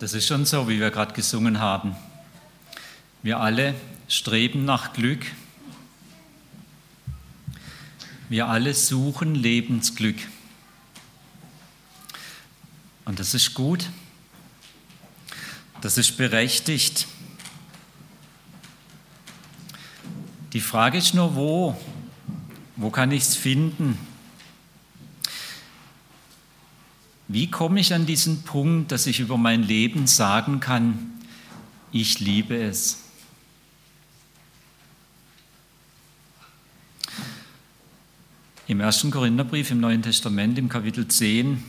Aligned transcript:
Das 0.00 0.12
ist 0.12 0.26
schon 0.26 0.44
so, 0.44 0.68
wie 0.68 0.80
wir 0.80 0.90
gerade 0.90 1.14
gesungen 1.14 1.60
haben. 1.60 1.94
Wir 3.22 3.38
alle 3.38 3.74
streben 4.08 4.64
nach 4.64 4.92
Glück. 4.92 5.24
Wir 8.28 8.48
alle 8.48 8.74
suchen 8.74 9.36
Lebensglück. 9.36 10.16
Und 13.04 13.20
das 13.20 13.34
ist 13.34 13.54
gut. 13.54 13.88
Das 15.80 15.96
ist 15.96 16.16
berechtigt. 16.16 17.06
Die 20.54 20.60
Frage 20.60 20.98
ist 20.98 21.14
nur, 21.14 21.36
wo? 21.36 21.80
Wo 22.74 22.90
kann 22.90 23.12
ich 23.12 23.22
es 23.22 23.36
finden? 23.36 23.96
Wie 27.34 27.50
komme 27.50 27.80
ich 27.80 27.92
an 27.92 28.06
diesen 28.06 28.44
Punkt, 28.44 28.92
dass 28.92 29.08
ich 29.08 29.18
über 29.18 29.36
mein 29.36 29.64
Leben 29.64 30.06
sagen 30.06 30.60
kann, 30.60 31.18
ich 31.90 32.20
liebe 32.20 32.56
es? 32.56 33.00
Im 38.68 38.78
ersten 38.78 39.10
Korintherbrief 39.10 39.72
im 39.72 39.80
Neuen 39.80 40.00
Testament, 40.00 40.58
im 40.60 40.68
Kapitel 40.68 41.08
10, 41.08 41.60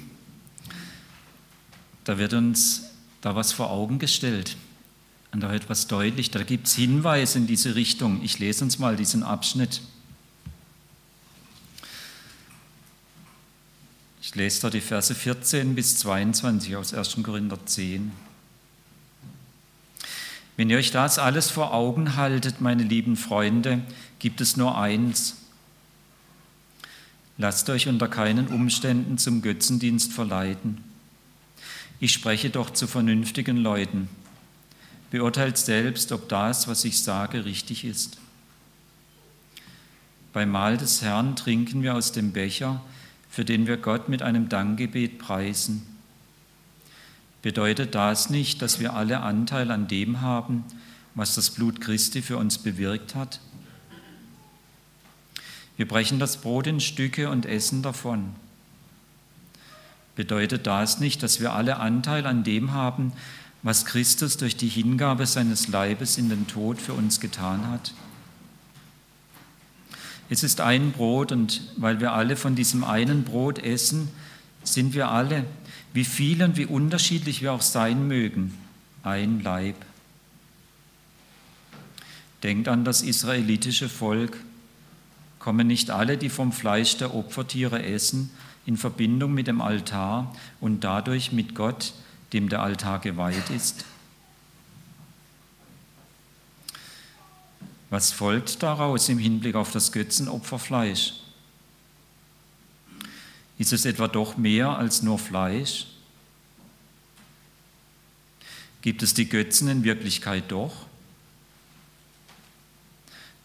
da 2.04 2.20
wird 2.20 2.36
uns 2.36 2.84
da 3.22 3.36
was 3.36 3.52
vor 3.52 3.72
Augen 3.72 3.98
gestellt. 3.98 4.58
Und 5.32 5.42
da 5.42 5.52
wird 5.52 5.64
etwas 5.64 5.88
deutlich. 5.88 6.30
Da 6.30 6.44
gibt 6.44 6.68
es 6.68 6.76
Hinweise 6.76 7.40
in 7.40 7.48
diese 7.48 7.74
Richtung. 7.74 8.22
Ich 8.22 8.38
lese 8.38 8.64
uns 8.64 8.78
mal 8.78 8.96
diesen 8.96 9.24
Abschnitt. 9.24 9.82
Ich 14.26 14.34
lese 14.34 14.64
da 14.64 14.70
die 14.72 14.82
Verse 14.82 15.14
14 15.14 15.76
bis 15.76 16.00
22 16.00 16.76
aus 16.76 16.96
1. 16.96 17.18
Korinther 17.22 17.64
10. 17.64 18.12
Wenn 20.58 20.68
ihr 20.72 20.80
euch 20.80 20.90
das 20.90 21.20
alles 21.20 21.52
vor 21.52 21.76
Augen 21.76 22.16
haltet, 22.16 22.60
meine 22.60 22.82
lieben 22.82 23.18
Freunde, 23.18 23.84
gibt 24.18 24.42
es 24.42 24.58
nur 24.58 24.80
eins. 24.80 25.36
Lasst 27.38 27.70
euch 27.70 27.88
unter 27.88 28.08
keinen 28.08 28.48
Umständen 28.48 29.20
zum 29.20 29.44
Götzendienst 29.44 30.12
verleiten. 30.12 30.84
Ich 32.00 32.12
spreche 32.12 32.50
doch 32.50 32.72
zu 32.72 32.88
vernünftigen 32.88 33.58
Leuten. 33.58 34.10
Beurteilt 35.12 35.60
selbst, 35.60 36.12
ob 36.12 36.30
das, 36.30 36.68
was 36.68 36.84
ich 36.84 37.00
sage, 37.04 37.46
richtig 37.46 37.86
ist. 37.86 38.18
Beim 40.34 40.50
Mahl 40.50 40.78
des 40.78 41.04
Herrn 41.04 41.36
trinken 41.36 41.84
wir 41.84 41.94
aus 41.94 42.12
dem 42.12 42.32
Becher, 42.32 42.82
für 43.36 43.44
den 43.44 43.68
wir 43.68 43.76
Gott 43.76 44.08
mit 44.08 44.22
einem 44.22 44.48
Dankgebet 44.48 45.20
preisen. 45.20 45.86
Bedeutet 47.42 47.94
das 47.94 48.30
nicht, 48.30 48.62
dass 48.62 48.80
wir 48.80 48.94
alle 48.94 49.20
Anteil 49.24 49.72
an 49.72 49.90
dem 49.90 50.22
haben, 50.22 50.64
was 51.16 51.36
das 51.36 51.50
Blut 51.50 51.82
Christi 51.82 52.22
für 52.22 52.38
uns 52.38 52.60
bewirkt 52.60 53.14
hat? 53.14 53.42
Wir 55.76 55.86
brechen 55.86 56.18
das 56.18 56.38
Brot 56.38 56.66
in 56.66 56.80
Stücke 56.80 57.30
und 57.30 57.46
essen 57.46 57.82
davon. 57.82 58.36
Bedeutet 60.16 60.66
das 60.66 61.02
nicht, 61.02 61.22
dass 61.22 61.42
wir 61.42 61.52
alle 61.52 61.76
Anteil 61.82 62.26
an 62.28 62.46
dem 62.46 62.72
haben, 62.72 63.12
was 63.64 63.84
Christus 63.84 64.38
durch 64.38 64.56
die 64.56 64.70
Hingabe 64.70 65.26
seines 65.26 65.68
Leibes 65.68 66.18
in 66.18 66.30
den 66.30 66.48
Tod 66.48 66.80
für 66.80 66.94
uns 66.94 67.20
getan 67.20 67.68
hat? 67.68 67.94
Es 70.30 70.44
ist 70.44 70.62
ein 70.62 70.92
Brot 70.92 71.32
und 71.32 71.62
weil 71.78 72.00
wir 72.00 72.14
alle 72.14 72.36
von 72.36 72.56
diesem 72.56 72.84
einen 72.84 73.24
Brot 73.24 73.60
essen, 73.60 74.10
sind 74.64 74.94
wir 74.96 75.10
alle, 75.10 75.46
wie 75.94 76.06
viel 76.06 76.42
und 76.44 76.58
wie 76.58 76.66
unterschiedlich 76.66 77.42
wir 77.42 77.54
auch 77.54 77.62
sein 77.62 78.08
mögen, 78.08 78.58
ein 79.04 79.42
Leib. 79.42 79.76
Denkt 82.44 82.68
an 82.68 82.84
das 82.84 83.02
israelitische 83.02 83.90
Volk. 83.90 84.38
Kommen 85.40 85.68
nicht 85.68 85.92
alle, 85.92 86.18
die 86.18 86.30
vom 86.30 86.52
Fleisch 86.52 86.98
der 86.98 87.14
Opfertiere 87.14 87.84
essen, 87.84 88.32
in 88.66 88.78
Verbindung 88.78 89.34
mit 89.34 89.46
dem 89.46 89.62
Altar 89.62 90.36
und 90.60 90.84
dadurch 90.84 91.32
mit 91.32 91.54
Gott, 91.54 91.94
dem 92.34 92.50
der 92.50 92.64
Altar 92.64 93.00
geweiht 93.00 93.52
ist? 93.52 93.86
Was 97.96 98.12
folgt 98.12 98.62
daraus 98.62 99.08
im 99.08 99.18
Hinblick 99.18 99.56
auf 99.56 99.72
das 99.72 99.94
Götzenopferfleisch? 99.94 101.14
Ist 103.58 103.72
es 103.72 103.86
etwa 103.86 104.10
doch 104.10 104.36
mehr 104.36 104.78
als 104.78 105.02
nur 105.02 105.18
Fleisch? 105.18 105.88
Gibt 108.82 109.02
es 109.02 109.14
die 109.14 109.30
Götzen 109.30 109.70
in 109.70 109.86
Wirklichkeit 109.86 110.52
doch? 110.52 110.74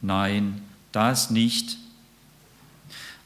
Nein, 0.01 0.63
das 0.91 1.31
nicht. 1.31 1.77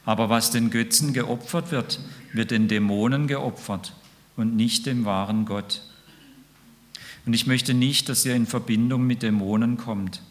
Aber 0.05 0.29
was 0.29 0.51
den 0.51 0.69
Götzen 0.69 1.11
geopfert 1.11 1.71
wird, 1.71 1.99
wird 2.33 2.51
den 2.51 2.67
Dämonen 2.67 3.25
geopfert 3.25 3.93
und 4.37 4.55
nicht 4.55 4.85
dem 4.85 5.05
wahren 5.05 5.45
Gott. 5.45 5.81
Und 7.25 7.33
ich 7.33 7.47
möchte 7.47 7.73
nicht, 7.73 8.09
dass 8.09 8.25
ihr 8.27 8.35
in 8.35 8.45
Verbindung 8.45 9.07
mit 9.07 9.23
Dämonen 9.23 9.77
kommt. 9.77 10.21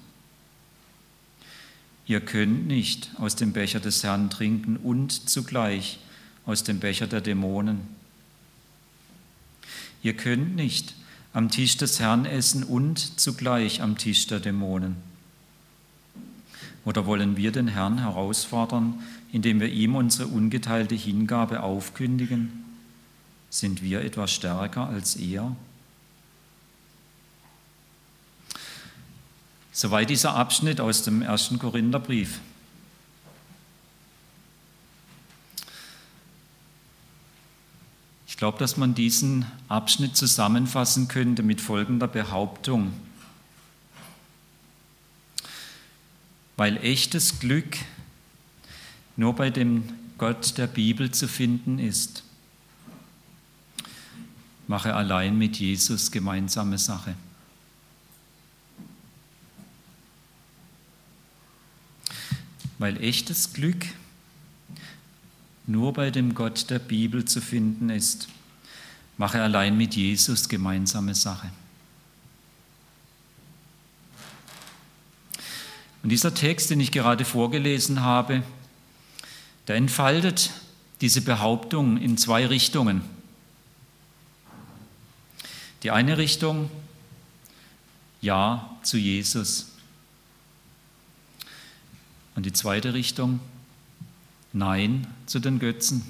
Ihr 2.06 2.20
könnt 2.20 2.66
nicht 2.66 3.10
aus 3.18 3.34
dem 3.34 3.52
Becher 3.52 3.80
des 3.80 4.04
Herrn 4.04 4.28
trinken 4.30 4.76
und 4.76 5.28
zugleich 5.28 5.98
aus 6.44 6.62
dem 6.62 6.78
Becher 6.78 7.06
der 7.06 7.22
Dämonen. 7.22 7.80
Ihr 10.02 10.14
könnt 10.14 10.54
nicht 10.54 10.94
am 11.32 11.50
Tisch 11.50 11.78
des 11.78 11.98
Herrn 12.00 12.26
essen 12.26 12.62
und 12.62 13.18
zugleich 13.18 13.80
am 13.80 13.96
Tisch 13.96 14.26
der 14.26 14.40
Dämonen. 14.40 14.96
Oder 16.84 17.06
wollen 17.06 17.38
wir 17.38 17.50
den 17.50 17.68
Herrn 17.68 17.98
herausfordern, 17.98 19.02
indem 19.32 19.60
wir 19.60 19.68
ihm 19.68 19.96
unsere 19.96 20.28
ungeteilte 20.28 20.94
Hingabe 20.94 21.62
aufkündigen? 21.62 22.64
Sind 23.48 23.82
wir 23.82 24.02
etwas 24.02 24.32
stärker 24.32 24.88
als 24.88 25.16
er? 25.16 25.56
Soweit 29.76 30.08
dieser 30.08 30.36
Abschnitt 30.36 30.80
aus 30.80 31.02
dem 31.02 31.20
ersten 31.20 31.58
Korintherbrief. 31.58 32.38
Ich 38.28 38.36
glaube, 38.36 38.56
dass 38.58 38.76
man 38.76 38.94
diesen 38.94 39.46
Abschnitt 39.66 40.16
zusammenfassen 40.16 41.08
könnte 41.08 41.42
mit 41.42 41.60
folgender 41.60 42.06
Behauptung. 42.06 42.92
Weil 46.56 46.76
echtes 46.76 47.40
Glück 47.40 47.76
nur 49.16 49.34
bei 49.34 49.50
dem 49.50 49.88
Gott 50.18 50.56
der 50.56 50.68
Bibel 50.68 51.10
zu 51.10 51.26
finden 51.26 51.80
ist, 51.80 52.22
mache 54.68 54.94
allein 54.94 55.36
mit 55.36 55.56
Jesus 55.56 56.12
gemeinsame 56.12 56.78
Sache. 56.78 57.16
Weil 62.84 63.02
echtes 63.02 63.54
Glück 63.54 63.86
nur 65.66 65.94
bei 65.94 66.10
dem 66.10 66.34
Gott 66.34 66.68
der 66.68 66.78
Bibel 66.78 67.24
zu 67.24 67.40
finden 67.40 67.88
ist. 67.88 68.28
Mache 69.16 69.40
allein 69.40 69.78
mit 69.78 69.96
Jesus 69.96 70.50
gemeinsame 70.50 71.14
Sache. 71.14 71.50
Und 76.02 76.10
dieser 76.10 76.34
Text, 76.34 76.68
den 76.68 76.78
ich 76.78 76.92
gerade 76.92 77.24
vorgelesen 77.24 78.02
habe, 78.02 78.42
der 79.66 79.76
entfaltet 79.76 80.50
diese 81.00 81.22
Behauptung 81.22 81.96
in 81.96 82.18
zwei 82.18 82.46
Richtungen. 82.46 83.00
Die 85.84 85.90
eine 85.90 86.18
Richtung, 86.18 86.70
ja 88.20 88.76
zu 88.82 88.98
Jesus. 88.98 89.73
Und 92.34 92.46
die 92.46 92.52
zweite 92.52 92.94
Richtung, 92.94 93.40
Nein 94.52 95.06
zu 95.26 95.40
den 95.40 95.58
Götzen. 95.58 96.02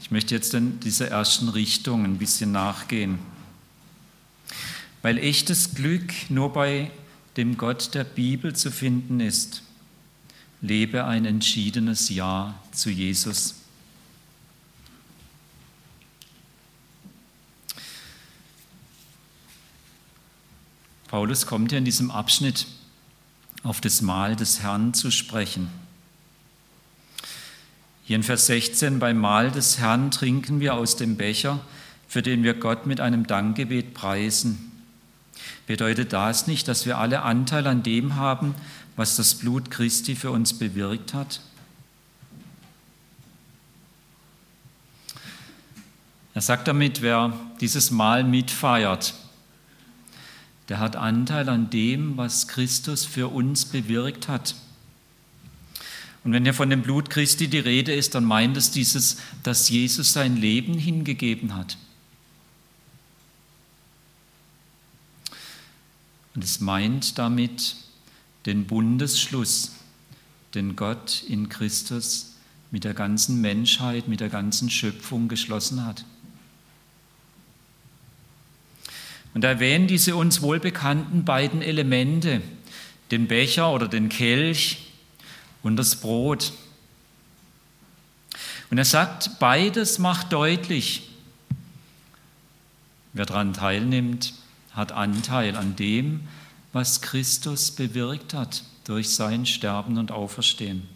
Ich 0.00 0.10
möchte 0.10 0.34
jetzt 0.34 0.52
in 0.54 0.80
dieser 0.80 1.08
ersten 1.08 1.48
Richtung 1.48 2.04
ein 2.04 2.18
bisschen 2.18 2.52
nachgehen. 2.52 3.18
Weil 5.02 5.18
echtes 5.18 5.74
Glück 5.74 6.12
nur 6.28 6.52
bei 6.52 6.90
dem 7.36 7.56
Gott 7.56 7.94
der 7.94 8.04
Bibel 8.04 8.54
zu 8.54 8.70
finden 8.70 9.20
ist, 9.20 9.62
lebe 10.60 11.04
ein 11.04 11.24
entschiedenes 11.24 12.10
Ja 12.10 12.60
zu 12.72 12.90
Jesus. 12.90 13.59
Paulus 21.10 21.44
kommt 21.44 21.72
ja 21.72 21.78
in 21.78 21.84
diesem 21.84 22.12
Abschnitt 22.12 22.68
auf 23.64 23.80
das 23.80 24.00
Mahl 24.00 24.36
des 24.36 24.62
Herrn 24.62 24.94
zu 24.94 25.10
sprechen. 25.10 25.68
Hier 28.04 28.14
in 28.14 28.22
Vers 28.22 28.46
16, 28.46 29.00
beim 29.00 29.18
Mahl 29.18 29.50
des 29.50 29.78
Herrn 29.80 30.12
trinken 30.12 30.60
wir 30.60 30.74
aus 30.74 30.94
dem 30.94 31.16
Becher, 31.16 31.58
für 32.06 32.22
den 32.22 32.44
wir 32.44 32.54
Gott 32.54 32.86
mit 32.86 33.00
einem 33.00 33.26
Dankgebet 33.26 33.92
preisen. 33.92 34.70
Bedeutet 35.66 36.12
das 36.12 36.46
nicht, 36.46 36.68
dass 36.68 36.86
wir 36.86 36.98
alle 36.98 37.22
Anteil 37.22 37.66
an 37.66 37.82
dem 37.82 38.14
haben, 38.14 38.54
was 38.94 39.16
das 39.16 39.34
Blut 39.34 39.68
Christi 39.68 40.14
für 40.14 40.30
uns 40.30 40.56
bewirkt 40.60 41.12
hat? 41.12 41.40
Er 46.34 46.42
sagt 46.42 46.68
damit, 46.68 47.02
wer 47.02 47.32
dieses 47.60 47.90
Mahl 47.90 48.22
mitfeiert, 48.22 49.14
der 50.70 50.78
hat 50.78 50.94
Anteil 50.94 51.48
an 51.48 51.68
dem, 51.68 52.16
was 52.16 52.46
Christus 52.46 53.04
für 53.04 53.26
uns 53.26 53.64
bewirkt 53.64 54.28
hat. 54.28 54.54
Und 56.22 56.32
wenn 56.32 56.46
ja 56.46 56.52
von 56.52 56.70
dem 56.70 56.82
Blut 56.82 57.10
Christi 57.10 57.48
die 57.48 57.58
Rede 57.58 57.92
ist, 57.92 58.14
dann 58.14 58.24
meint 58.24 58.56
es 58.56 58.70
dieses, 58.70 59.16
dass 59.42 59.68
Jesus 59.68 60.12
sein 60.12 60.36
Leben 60.36 60.74
hingegeben 60.74 61.56
hat. 61.56 61.76
Und 66.36 66.44
es 66.44 66.60
meint 66.60 67.18
damit 67.18 67.74
den 68.46 68.66
Bundesschluss, 68.66 69.72
den 70.54 70.76
Gott 70.76 71.24
in 71.26 71.48
Christus 71.48 72.34
mit 72.70 72.84
der 72.84 72.94
ganzen 72.94 73.40
Menschheit, 73.40 74.06
mit 74.06 74.20
der 74.20 74.28
ganzen 74.28 74.70
Schöpfung 74.70 75.26
geschlossen 75.26 75.84
hat. 75.84 76.04
Und 79.34 79.44
er 79.44 79.50
erwähnt 79.50 79.90
diese 79.90 80.16
uns 80.16 80.42
wohlbekannten 80.42 81.24
beiden 81.24 81.62
Elemente, 81.62 82.42
den 83.10 83.28
Becher 83.28 83.72
oder 83.72 83.88
den 83.88 84.08
Kelch 84.08 84.92
und 85.62 85.76
das 85.76 85.96
Brot. 85.96 86.52
Und 88.70 88.78
er 88.78 88.84
sagt, 88.84 89.38
beides 89.38 89.98
macht 89.98 90.32
deutlich, 90.32 91.10
wer 93.12 93.26
daran 93.26 93.52
teilnimmt, 93.52 94.34
hat 94.72 94.92
Anteil 94.92 95.56
an 95.56 95.76
dem, 95.76 96.28
was 96.72 97.00
Christus 97.00 97.72
bewirkt 97.72 98.34
hat 98.34 98.64
durch 98.84 99.10
sein 99.10 99.46
Sterben 99.46 99.98
und 99.98 100.12
Auferstehen. 100.12 100.88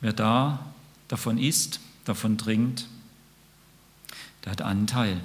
Wer 0.00 0.12
da 0.12 0.64
davon 1.08 1.38
isst, 1.38 1.80
davon 2.04 2.38
trinkt, 2.38 2.86
der 4.48 4.52
hat 4.52 4.62
Anteil 4.62 5.20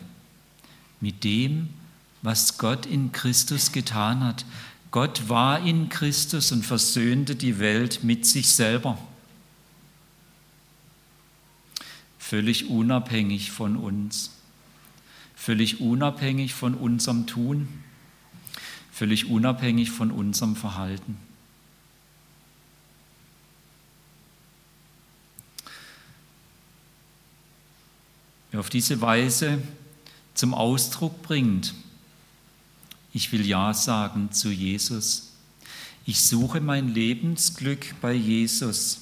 mit 1.00 1.24
dem, 1.24 1.70
was 2.24 2.58
Gott 2.58 2.86
in 2.86 3.14
Christus 3.14 3.72
getan 3.72 4.22
hat. 4.22 4.46
Gott 4.92 5.30
war 5.30 5.66
in 5.66 5.88
Christus 5.88 6.52
und 6.52 6.66
versöhnte 6.66 7.38
die 7.38 7.58
Welt 7.58 8.04
mit 8.04 8.26
sich 8.26 8.50
selber. 8.50 8.98
Völlig 12.20 12.70
unabhängig 12.70 13.52
von 13.52 13.78
uns. 13.78 14.32
Völlig 15.36 15.80
unabhängig 15.80 16.54
von 16.54 16.74
unserem 16.74 17.26
Tun. 17.26 17.70
Völlig 18.92 19.30
unabhängig 19.30 19.92
von 19.92 20.12
unserem 20.12 20.58
Verhalten. 20.58 21.18
Auf 28.60 28.70
diese 28.70 29.02
Weise 29.02 29.62
zum 30.34 30.54
Ausdruck 30.54 31.22
bringt, 31.24 31.74
ich 33.14 33.32
will 33.32 33.46
Ja 33.46 33.74
sagen 33.74 34.32
zu 34.32 34.50
Jesus. 34.50 35.34
Ich 36.06 36.22
suche 36.24 36.60
mein 36.60 36.90
Lebensglück 36.90 37.96
bei 38.02 38.14
Jesus. 38.14 39.02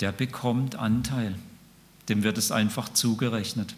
Der 0.00 0.12
bekommt 0.12 0.76
Anteil. 0.76 1.38
Dem 2.08 2.22
wird 2.22 2.38
es 2.38 2.50
einfach 2.50 2.92
zugerechnet. 2.92 3.74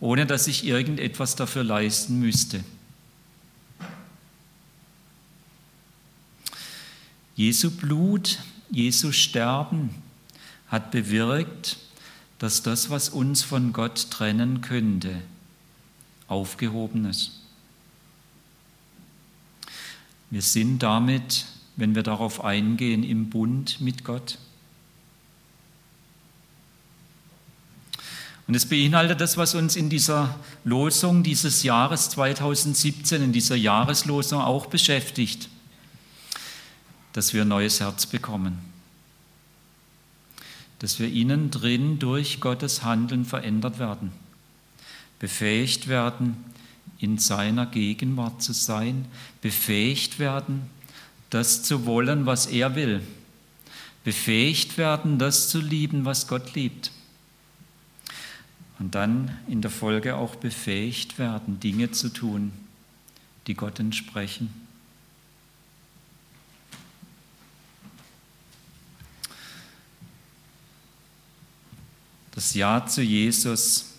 Ohne 0.00 0.26
dass 0.26 0.46
ich 0.46 0.66
irgendetwas 0.66 1.36
dafür 1.36 1.64
leisten 1.64 2.18
müsste. 2.18 2.62
Jesu 7.34 7.70
Blut, 7.70 8.38
Jesu 8.70 9.12
Sterben 9.12 9.90
hat 10.68 10.90
bewirkt, 10.90 11.78
dass 12.42 12.60
das, 12.60 12.90
was 12.90 13.08
uns 13.08 13.44
von 13.44 13.72
Gott 13.72 14.10
trennen 14.10 14.62
könnte, 14.62 15.22
Aufgehobenes. 16.26 17.38
Wir 20.28 20.42
sind 20.42 20.80
damit, 20.80 21.46
wenn 21.76 21.94
wir 21.94 22.02
darauf 22.02 22.42
eingehen, 22.42 23.04
im 23.04 23.30
Bund 23.30 23.80
mit 23.80 24.02
Gott. 24.02 24.38
Und 28.48 28.56
es 28.56 28.66
beinhaltet 28.66 29.20
das, 29.20 29.36
was 29.36 29.54
uns 29.54 29.76
in 29.76 29.88
dieser 29.88 30.36
Losung 30.64 31.22
dieses 31.22 31.62
Jahres 31.62 32.10
2017, 32.10 33.22
in 33.22 33.32
dieser 33.32 33.54
Jahreslosung 33.54 34.40
auch 34.40 34.66
beschäftigt, 34.66 35.48
dass 37.12 37.34
wir 37.34 37.42
ein 37.42 37.48
neues 37.48 37.78
Herz 37.78 38.04
bekommen, 38.06 38.71
dass 40.82 40.98
wir 40.98 41.10
innen 41.10 41.50
drin 41.50 41.98
durch 41.98 42.40
Gottes 42.40 42.84
Handeln 42.84 43.24
verändert 43.24 43.78
werden 43.78 44.12
befähigt 45.22 45.86
werden, 45.86 46.34
in 46.98 47.16
seiner 47.16 47.66
Gegenwart 47.66 48.42
zu 48.42 48.52
sein, 48.52 49.06
befähigt 49.40 50.18
werden, 50.18 50.62
das 51.30 51.62
zu 51.62 51.86
wollen, 51.86 52.26
was 52.26 52.46
er 52.46 52.74
will, 52.74 53.02
befähigt 54.02 54.78
werden, 54.78 55.20
das 55.20 55.48
zu 55.48 55.60
lieben, 55.60 56.04
was 56.04 56.26
Gott 56.26 56.56
liebt. 56.56 56.90
Und 58.80 58.96
dann 58.96 59.38
in 59.46 59.62
der 59.62 59.70
Folge 59.70 60.16
auch 60.16 60.34
befähigt 60.34 61.20
werden, 61.20 61.60
Dinge 61.60 61.92
zu 61.92 62.08
tun, 62.08 62.50
die 63.46 63.54
Gott 63.54 63.78
entsprechen. 63.78 64.50
Das 72.42 72.54
Ja 72.54 72.84
zu 72.84 73.02
Jesus 73.02 73.92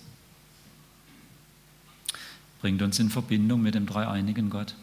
bringt 2.59 2.81
uns 2.81 2.99
in 2.99 3.09
Verbindung 3.09 3.61
mit 3.61 3.73
dem 3.73 3.85
dreieinigen 3.85 4.49
Gott. 4.49 4.75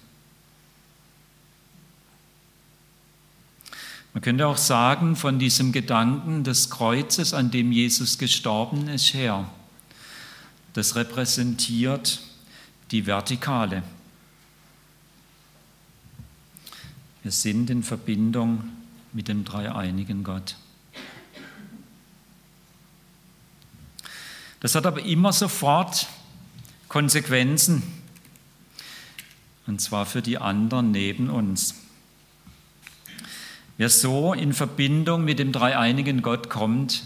Man 4.15 4.23
könnte 4.23 4.47
auch 4.47 4.57
sagen, 4.57 5.15
von 5.15 5.39
diesem 5.39 5.73
Gedanken 5.73 6.43
des 6.43 6.71
Kreuzes, 6.71 7.35
an 7.35 7.51
dem 7.51 7.71
Jesus 7.71 8.17
gestorben 8.17 8.89
ist, 8.89 9.13
her. 9.13 9.47
Das 10.73 10.97
repräsentiert 10.97 12.23
die 12.93 13.05
Vertikale. 13.05 13.83
Wir 17.23 17.31
sind 17.31 17.69
in 17.69 17.83
Verbindung 17.83 18.65
mit 19.13 19.29
dem 19.29 19.45
dreieinigen 19.45 20.25
Gott. 20.25 20.57
Das 24.61 24.75
hat 24.75 24.87
aber 24.87 25.03
immer 25.03 25.33
sofort 25.33 26.07
Konsequenzen, 26.89 27.83
und 29.67 29.81
zwar 29.81 30.07
für 30.07 30.23
die 30.23 30.39
anderen 30.39 30.91
neben 30.91 31.31
uns. 31.31 31.75
Wer 33.79 33.89
so 33.89 34.35
in 34.35 34.53
Verbindung 34.53 35.25
mit 35.25 35.39
dem 35.39 35.53
dreieinigen 35.53 36.21
Gott 36.21 36.51
kommt, 36.51 37.05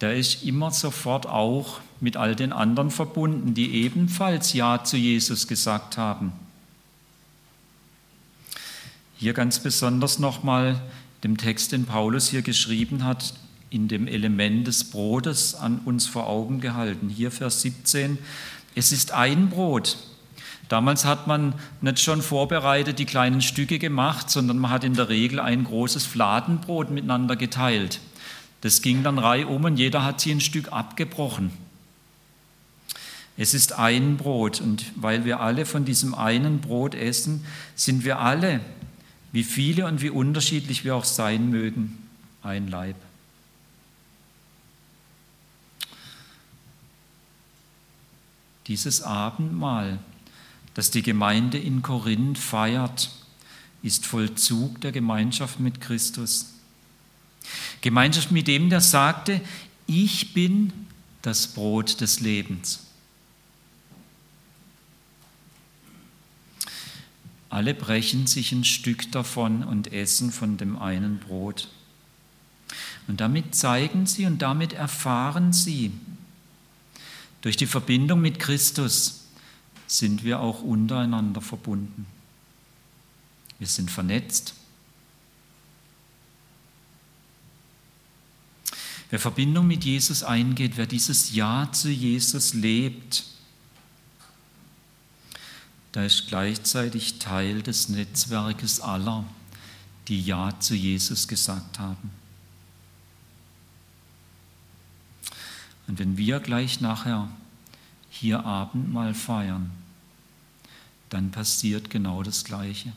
der 0.00 0.14
ist 0.14 0.44
immer 0.44 0.70
sofort 0.70 1.26
auch 1.26 1.80
mit 2.00 2.16
all 2.16 2.36
den 2.36 2.52
anderen 2.52 2.90
verbunden, 2.90 3.54
die 3.54 3.74
ebenfalls 3.74 4.52
Ja 4.52 4.84
zu 4.84 4.96
Jesus 4.96 5.48
gesagt 5.48 5.96
haben. 5.96 6.32
Hier 9.16 9.32
ganz 9.32 9.58
besonders 9.58 10.18
nochmal 10.18 10.80
dem 11.24 11.36
Text, 11.36 11.72
den 11.72 11.86
Paulus 11.86 12.28
hier 12.28 12.42
geschrieben 12.42 13.04
hat, 13.04 13.34
in 13.70 13.88
dem 13.88 14.06
Element 14.06 14.66
des 14.66 14.84
Brotes 14.84 15.54
an 15.54 15.80
uns 15.84 16.06
vor 16.06 16.26
Augen 16.28 16.60
gehalten. 16.60 17.08
Hier 17.08 17.30
Vers 17.30 17.62
17, 17.62 18.18
es 18.74 18.92
ist 18.92 19.12
ein 19.12 19.50
Brot. 19.50 19.96
Damals 20.68 21.04
hat 21.04 21.26
man 21.26 21.54
nicht 21.80 22.00
schon 22.00 22.22
vorbereitet 22.22 22.98
die 22.98 23.04
kleinen 23.04 23.42
Stücke 23.42 23.78
gemacht, 23.78 24.30
sondern 24.30 24.58
man 24.58 24.70
hat 24.70 24.84
in 24.84 24.94
der 24.94 25.08
Regel 25.08 25.40
ein 25.40 25.64
großes 25.64 26.06
Fladenbrot 26.06 26.90
miteinander 26.90 27.36
geteilt. 27.36 28.00
Das 28.62 28.80
ging 28.80 29.02
dann 29.02 29.18
reihum 29.18 29.64
und 29.64 29.76
jeder 29.76 30.04
hat 30.04 30.20
sich 30.20 30.32
ein 30.32 30.40
Stück 30.40 30.72
abgebrochen. 30.72 31.50
Es 33.36 33.52
ist 33.52 33.72
ein 33.72 34.16
Brot 34.16 34.60
und 34.60 34.86
weil 34.94 35.24
wir 35.24 35.40
alle 35.40 35.66
von 35.66 35.84
diesem 35.84 36.14
einen 36.14 36.60
Brot 36.60 36.94
essen, 36.94 37.44
sind 37.74 38.04
wir 38.04 38.20
alle, 38.20 38.60
wie 39.32 39.42
viele 39.42 39.86
und 39.86 40.00
wie 40.00 40.10
unterschiedlich 40.10 40.84
wir 40.84 40.94
auch 40.94 41.04
sein 41.04 41.50
mögen, 41.50 41.98
ein 42.42 42.68
Leib. 42.68 42.96
Dieses 48.66 49.02
Abendmahl, 49.02 49.98
das 50.74 50.90
die 50.90 51.02
Gemeinde 51.02 51.58
in 51.58 51.82
Korinth 51.82 52.38
feiert, 52.38 53.10
ist 53.82 54.06
Vollzug 54.06 54.80
der 54.80 54.92
Gemeinschaft 54.92 55.60
mit 55.60 55.80
Christus. 55.80 56.54
Gemeinschaft 57.80 58.30
mit 58.30 58.48
dem, 58.48 58.70
der 58.70 58.80
sagte, 58.80 59.40
ich 59.86 60.32
bin 60.32 60.72
das 61.22 61.48
Brot 61.48 62.00
des 62.00 62.20
Lebens. 62.20 62.80
Alle 67.50 67.74
brechen 67.74 68.26
sich 68.26 68.50
ein 68.52 68.64
Stück 68.64 69.12
davon 69.12 69.62
und 69.62 69.92
essen 69.92 70.32
von 70.32 70.56
dem 70.56 70.76
einen 70.76 71.18
Brot. 71.18 71.68
Und 73.06 73.20
damit 73.20 73.54
zeigen 73.54 74.06
sie 74.06 74.26
und 74.26 74.42
damit 74.42 74.72
erfahren 74.72 75.52
sie, 75.52 75.92
durch 77.44 77.58
die 77.58 77.66
Verbindung 77.66 78.22
mit 78.22 78.38
Christus 78.38 79.24
sind 79.86 80.24
wir 80.24 80.40
auch 80.40 80.62
untereinander 80.62 81.42
verbunden. 81.42 82.06
Wir 83.58 83.66
sind 83.66 83.90
vernetzt. 83.90 84.54
Wer 89.10 89.18
Verbindung 89.20 89.66
mit 89.66 89.84
Jesus 89.84 90.22
eingeht, 90.22 90.78
wer 90.78 90.86
dieses 90.86 91.34
Ja 91.34 91.70
zu 91.70 91.90
Jesus 91.90 92.54
lebt, 92.54 93.24
da 95.92 96.02
ist 96.06 96.28
gleichzeitig 96.28 97.18
Teil 97.18 97.60
des 97.60 97.90
Netzwerkes 97.90 98.80
aller, 98.80 99.22
die 100.08 100.22
Ja 100.22 100.58
zu 100.60 100.74
Jesus 100.74 101.28
gesagt 101.28 101.78
haben. 101.78 102.23
Und 105.86 105.98
wenn 105.98 106.16
wir 106.16 106.40
gleich 106.40 106.80
nachher 106.80 107.28
hier 108.10 108.44
Abendmahl 108.44 109.14
feiern, 109.14 109.70
dann 111.10 111.30
passiert 111.30 111.90
genau 111.90 112.22
das 112.22 112.44
Gleiche. 112.44 112.92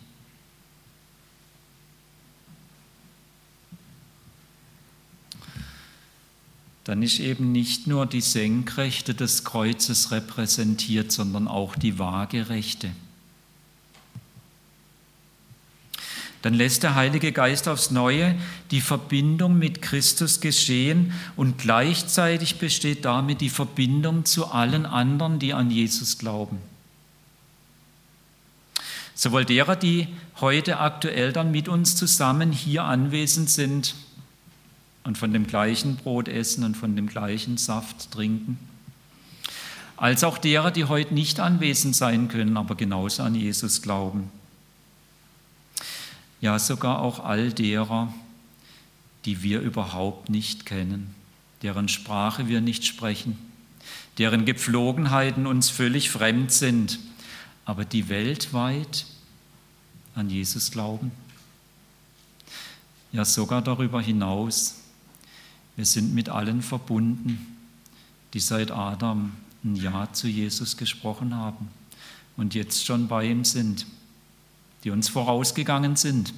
Dann 6.83 7.03
ist 7.03 7.19
eben 7.19 7.51
nicht 7.51 7.85
nur 7.85 8.05
die 8.05 8.21
Senkrechte 8.21 9.13
des 9.13 9.43
Kreuzes 9.43 10.11
repräsentiert, 10.11 11.11
sondern 11.11 11.49
auch 11.49 11.75
die 11.75 11.99
Waagerechte. 11.99 12.91
Dann 16.47 16.53
lässt 16.53 16.83
der 16.83 16.95
Heilige 16.95 17.33
Geist 17.33 17.67
aufs 17.67 17.91
Neue 17.91 18.33
die 18.71 18.79
Verbindung 18.79 19.59
mit 19.59 19.81
Christus 19.81 20.39
geschehen 20.39 21.11
und 21.35 21.57
gleichzeitig 21.57 22.57
besteht 22.57 23.03
damit 23.03 23.41
die 23.41 23.49
Verbindung 23.49 24.23
zu 24.23 24.45
allen 24.45 24.85
anderen, 24.85 25.39
die 25.39 25.53
an 25.53 25.69
Jesus 25.69 26.17
glauben. 26.19 26.59
Sowohl 29.13 29.43
derer, 29.43 29.75
die 29.75 30.07
heute 30.39 30.79
aktuell 30.79 31.33
dann 31.33 31.51
mit 31.51 31.67
uns 31.67 31.97
zusammen 31.97 32.53
hier 32.53 32.85
anwesend 32.85 33.49
sind 33.49 33.95
und 35.03 35.17
von 35.17 35.33
dem 35.33 35.47
gleichen 35.47 35.97
Brot 35.97 36.29
essen 36.29 36.63
und 36.63 36.77
von 36.77 36.95
dem 36.95 37.07
gleichen 37.07 37.57
Saft 37.57 38.09
trinken, 38.11 38.57
als 39.97 40.23
auch 40.23 40.37
derer, 40.37 40.71
die 40.71 40.85
heute 40.85 41.13
nicht 41.13 41.41
anwesend 41.41 41.93
sein 41.93 42.29
können, 42.29 42.55
aber 42.55 42.75
genauso 42.75 43.23
an 43.23 43.35
Jesus 43.35 43.81
glauben 43.81 44.31
ja 46.41 46.59
sogar 46.59 46.99
auch 46.99 47.23
all 47.23 47.51
derer, 47.51 48.13
die 49.25 49.41
wir 49.41 49.61
überhaupt 49.61 50.29
nicht 50.29 50.65
kennen, 50.65 51.15
deren 51.61 51.89
Sprache 51.89 52.47
wir 52.47 52.61
nicht 52.61 52.85
sprechen, 52.85 53.37
deren 54.17 54.45
Gepflogenheiten 54.45 55.47
uns 55.47 55.69
völlig 55.69 56.09
fremd 56.09 56.51
sind, 56.51 56.99
aber 57.65 57.85
die 57.85 58.09
weltweit 58.09 59.05
an 60.15 60.29
Jesus 60.29 60.71
glauben. 60.71 61.11
Ja 63.11 63.25
sogar 63.25 63.61
darüber 63.61 64.01
hinaus. 64.01 64.75
Wir 65.75 65.85
sind 65.85 66.13
mit 66.13 66.29
allen 66.29 66.61
verbunden, 66.61 67.57
die 68.33 68.39
seit 68.39 68.71
Adam 68.71 69.33
ein 69.63 69.75
Ja 69.75 70.11
zu 70.11 70.27
Jesus 70.27 70.77
gesprochen 70.77 71.35
haben 71.35 71.69
und 72.35 72.53
jetzt 72.55 72.85
schon 72.85 73.07
bei 73.07 73.25
ihm 73.25 73.43
sind 73.43 73.85
die 74.87 74.91
uns 74.91 75.09
vorausgegangen 75.09 75.97
sind. 75.97 76.33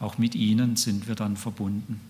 Auch 0.00 0.18
mit 0.18 0.34
ihnen 0.34 0.74
sind 0.74 1.06
wir 1.06 1.14
dann 1.14 1.36
verbunden. 1.36 2.00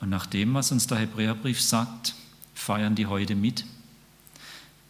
Und 0.00 0.10
nach 0.10 0.26
dem, 0.26 0.52
was 0.54 0.72
uns 0.72 0.88
der 0.88 0.98
Hebräerbrief 0.98 1.62
sagt, 1.62 2.16
feiern 2.56 2.96
die 2.96 3.06
heute 3.06 3.36
mit. 3.36 3.64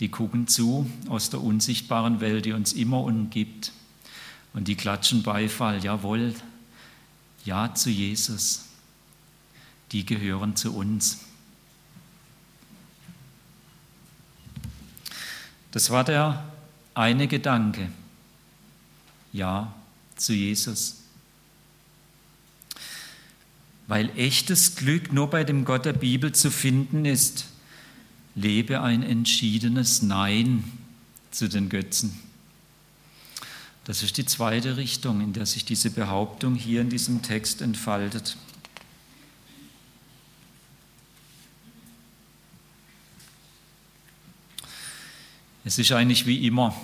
Die 0.00 0.08
gucken 0.08 0.48
zu 0.48 0.90
aus 1.10 1.28
der 1.28 1.42
unsichtbaren 1.42 2.22
Welt, 2.22 2.46
die 2.46 2.54
uns 2.54 2.72
immer 2.72 3.00
umgibt. 3.00 3.70
Und 4.54 4.66
die 4.66 4.74
klatschen 4.74 5.22
Beifall, 5.22 5.84
jawohl, 5.84 6.34
ja 7.44 7.74
zu 7.74 7.90
Jesus. 7.90 8.64
Die 9.92 10.06
gehören 10.06 10.56
zu 10.56 10.74
uns. 10.74 11.26
Das 15.72 15.90
war 15.90 16.04
der 16.04 16.53
eine 16.94 17.28
Gedanke. 17.28 17.88
Ja 19.32 19.74
zu 20.16 20.32
Jesus. 20.32 20.96
Weil 23.86 24.10
echtes 24.16 24.76
Glück 24.76 25.12
nur 25.12 25.28
bei 25.28 25.44
dem 25.44 25.64
Gott 25.64 25.84
der 25.84 25.92
Bibel 25.92 26.32
zu 26.32 26.50
finden 26.50 27.04
ist, 27.04 27.46
lebe 28.34 28.80
ein 28.80 29.02
entschiedenes 29.02 30.02
Nein 30.02 30.64
zu 31.30 31.48
den 31.48 31.68
Götzen. 31.68 32.18
Das 33.84 34.02
ist 34.02 34.16
die 34.16 34.24
zweite 34.24 34.78
Richtung, 34.78 35.20
in 35.20 35.34
der 35.34 35.44
sich 35.44 35.64
diese 35.66 35.90
Behauptung 35.90 36.54
hier 36.54 36.80
in 36.80 36.88
diesem 36.88 37.20
Text 37.20 37.60
entfaltet. 37.60 38.38
Es 45.64 45.78
ist 45.78 45.92
eigentlich 45.92 46.26
wie 46.26 46.46
immer. 46.46 46.76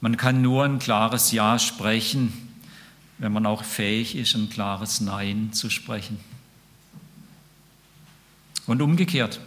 Man 0.00 0.16
kann 0.16 0.42
nur 0.42 0.64
ein 0.64 0.80
klares 0.80 1.30
Ja 1.30 1.58
sprechen, 1.58 2.32
wenn 3.18 3.32
man 3.32 3.46
auch 3.46 3.62
fähig 3.62 4.16
ist, 4.16 4.34
ein 4.34 4.50
klares 4.50 5.00
Nein 5.00 5.52
zu 5.52 5.70
sprechen. 5.70 6.18
Und 8.66 8.82
umgekehrt. 8.82 9.40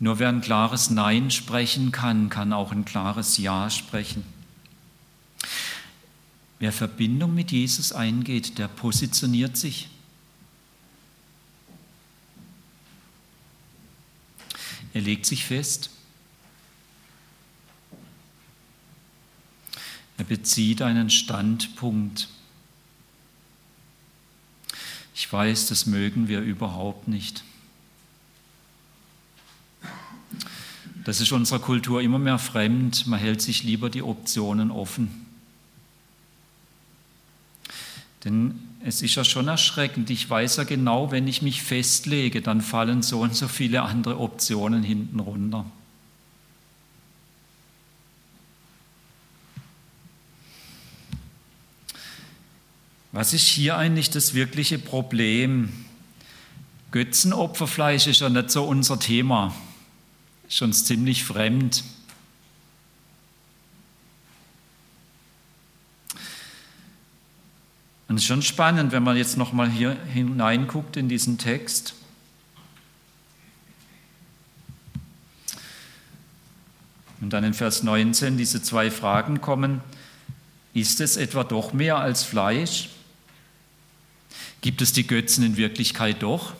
Nur 0.00 0.18
wer 0.18 0.28
ein 0.28 0.40
klares 0.40 0.90
Nein 0.90 1.30
sprechen 1.30 1.92
kann, 1.92 2.30
kann 2.30 2.52
auch 2.52 2.72
ein 2.72 2.84
klares 2.84 3.36
Ja 3.36 3.68
sprechen. 3.68 4.24
Wer 6.58 6.72
Verbindung 6.72 7.34
mit 7.34 7.52
Jesus 7.52 7.92
eingeht, 7.92 8.58
der 8.58 8.68
positioniert 8.68 9.56
sich. 9.56 9.88
Er 14.94 15.00
legt 15.00 15.26
sich 15.26 15.44
fest. 15.44 15.90
Er 20.16 20.24
bezieht 20.24 20.82
einen 20.82 21.10
Standpunkt. 21.10 22.28
Ich 25.14 25.32
weiß, 25.32 25.66
das 25.66 25.86
mögen 25.86 26.28
wir 26.28 26.40
überhaupt 26.40 27.08
nicht. 27.08 27.44
Das 31.04 31.20
ist 31.20 31.32
unserer 31.32 31.60
Kultur 31.60 32.02
immer 32.02 32.18
mehr 32.18 32.38
fremd. 32.38 33.06
Man 33.06 33.18
hält 33.18 33.40
sich 33.40 33.62
lieber 33.62 33.90
die 33.90 34.02
Optionen 34.02 34.70
offen. 34.70 35.27
Denn 38.28 38.60
es 38.84 39.00
ist 39.00 39.14
ja 39.14 39.24
schon 39.24 39.48
erschreckend. 39.48 40.10
Ich 40.10 40.28
weiß 40.28 40.56
ja 40.56 40.64
genau, 40.64 41.10
wenn 41.10 41.26
ich 41.26 41.40
mich 41.40 41.62
festlege, 41.62 42.42
dann 42.42 42.60
fallen 42.60 43.00
so 43.00 43.20
und 43.20 43.34
so 43.34 43.48
viele 43.48 43.80
andere 43.80 44.20
Optionen 44.20 44.82
hinten 44.82 45.18
runter. 45.18 45.64
Was 53.12 53.32
ist 53.32 53.46
hier 53.46 53.78
eigentlich 53.78 54.10
das 54.10 54.34
wirkliche 54.34 54.78
Problem? 54.78 55.72
Götzenopferfleisch 56.90 58.06
ist 58.08 58.20
ja 58.20 58.28
nicht 58.28 58.50
so 58.50 58.64
unser 58.64 59.00
Thema, 59.00 59.54
ist 60.46 60.60
uns 60.60 60.84
ziemlich 60.84 61.24
fremd. 61.24 61.82
Und 68.08 68.16
es 68.16 68.22
ist 68.22 68.28
schon 68.28 68.42
spannend, 68.42 68.92
wenn 68.92 69.02
man 69.02 69.16
jetzt 69.16 69.36
nochmal 69.36 69.68
hier 69.68 69.96
hineinguckt 70.12 70.96
in 70.96 71.08
diesen 71.08 71.36
Text. 71.36 71.94
Und 77.20 77.30
dann 77.30 77.44
in 77.44 77.52
Vers 77.52 77.82
19 77.82 78.38
diese 78.38 78.62
zwei 78.62 78.90
Fragen 78.90 79.40
kommen. 79.40 79.82
Ist 80.72 81.00
es 81.00 81.16
etwa 81.16 81.44
doch 81.44 81.72
mehr 81.72 81.98
als 81.98 82.22
Fleisch? 82.22 82.88
Gibt 84.60 84.80
es 84.80 84.92
die 84.92 85.06
Götzen 85.06 85.44
in 85.44 85.56
Wirklichkeit 85.56 86.22
doch? 86.22 86.54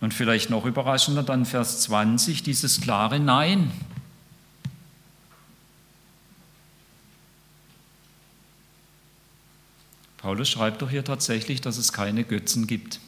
Und 0.00 0.14
vielleicht 0.14 0.50
noch 0.50 0.64
überraschender 0.64 1.22
dann 1.22 1.44
Vers 1.44 1.80
20, 1.82 2.42
dieses 2.42 2.80
klare 2.80 3.18
Nein. 3.20 3.70
Paulus 10.20 10.50
schreibt 10.50 10.82
doch 10.82 10.90
hier 10.90 11.02
tatsächlich, 11.02 11.62
dass 11.62 11.78
es 11.78 11.94
keine 11.94 12.24
Götzen 12.24 12.66
gibt. 12.66 13.00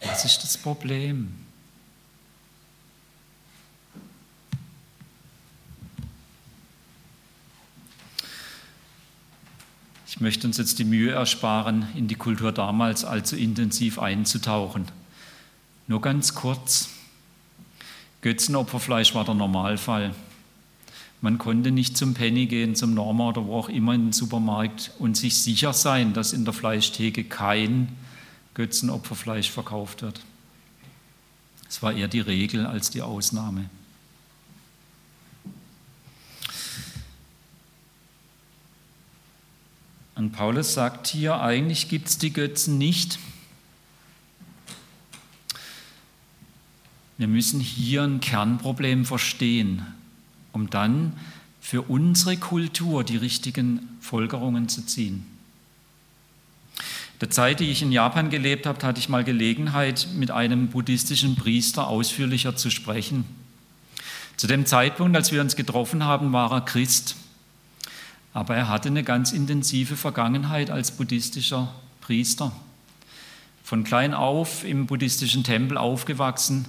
Was 0.00 0.24
ist 0.24 0.44
das 0.44 0.56
Problem? 0.56 1.34
Ich 10.06 10.20
möchte 10.20 10.46
uns 10.46 10.56
jetzt 10.56 10.78
die 10.78 10.84
Mühe 10.84 11.10
ersparen, 11.10 11.88
in 11.96 12.06
die 12.06 12.14
Kultur 12.14 12.52
damals 12.52 13.04
allzu 13.04 13.34
intensiv 13.34 13.98
einzutauchen. 13.98 14.86
Nur 15.88 16.00
ganz 16.00 16.36
kurz. 16.36 16.90
Götzenopferfleisch 18.22 19.12
war 19.16 19.24
der 19.24 19.34
Normalfall. 19.34 20.14
Man 21.20 21.38
konnte 21.38 21.70
nicht 21.70 21.96
zum 21.96 22.14
Penny 22.14 22.46
gehen, 22.46 22.76
zum 22.76 22.94
Norma 22.94 23.28
oder 23.28 23.46
wo 23.46 23.56
auch 23.56 23.68
immer 23.68 23.94
in 23.94 24.06
den 24.06 24.12
Supermarkt 24.12 24.92
und 24.98 25.16
sich 25.16 25.42
sicher 25.42 25.72
sein, 25.72 26.12
dass 26.12 26.32
in 26.32 26.44
der 26.44 26.52
Fleischtheke 26.52 27.24
kein 27.24 27.88
Götzenopferfleisch 28.54 29.50
verkauft 29.50 30.02
wird. 30.02 30.20
Es 31.68 31.82
war 31.82 31.92
eher 31.92 32.08
die 32.08 32.20
Regel 32.20 32.66
als 32.66 32.90
die 32.90 33.02
Ausnahme. 33.02 33.68
Und 40.14 40.32
Paulus 40.32 40.72
sagt 40.72 41.08
hier, 41.08 41.40
eigentlich 41.40 41.88
gibt 41.90 42.08
es 42.08 42.16
die 42.16 42.32
Götzen 42.32 42.78
nicht. 42.78 43.18
Wir 47.18 47.28
müssen 47.28 47.60
hier 47.60 48.02
ein 48.02 48.20
Kernproblem 48.20 49.04
verstehen, 49.04 49.86
um 50.56 50.70
dann 50.70 51.12
für 51.60 51.82
unsere 51.82 52.38
Kultur 52.38 53.04
die 53.04 53.18
richtigen 53.18 53.98
Folgerungen 54.00 54.70
zu 54.70 54.86
ziehen. 54.86 55.26
Der 57.20 57.28
Zeit, 57.28 57.60
die 57.60 57.70
ich 57.70 57.82
in 57.82 57.92
Japan 57.92 58.30
gelebt 58.30 58.64
habe, 58.64 58.84
hatte 58.86 58.98
ich 58.98 59.10
mal 59.10 59.22
Gelegenheit, 59.22 60.08
mit 60.14 60.30
einem 60.30 60.68
buddhistischen 60.68 61.36
Priester 61.36 61.88
ausführlicher 61.88 62.56
zu 62.56 62.70
sprechen. 62.70 63.26
Zu 64.38 64.46
dem 64.46 64.64
Zeitpunkt, 64.64 65.14
als 65.14 65.30
wir 65.30 65.42
uns 65.42 65.56
getroffen 65.56 66.04
haben, 66.04 66.32
war 66.32 66.50
er 66.50 66.62
Christ. 66.62 67.16
Aber 68.32 68.56
er 68.56 68.70
hatte 68.70 68.88
eine 68.88 69.04
ganz 69.04 69.32
intensive 69.32 69.96
Vergangenheit 69.96 70.70
als 70.70 70.90
buddhistischer 70.90 71.70
Priester. 72.00 72.50
Von 73.62 73.84
klein 73.84 74.14
auf 74.14 74.64
im 74.64 74.86
buddhistischen 74.86 75.44
Tempel 75.44 75.76
aufgewachsen, 75.76 76.64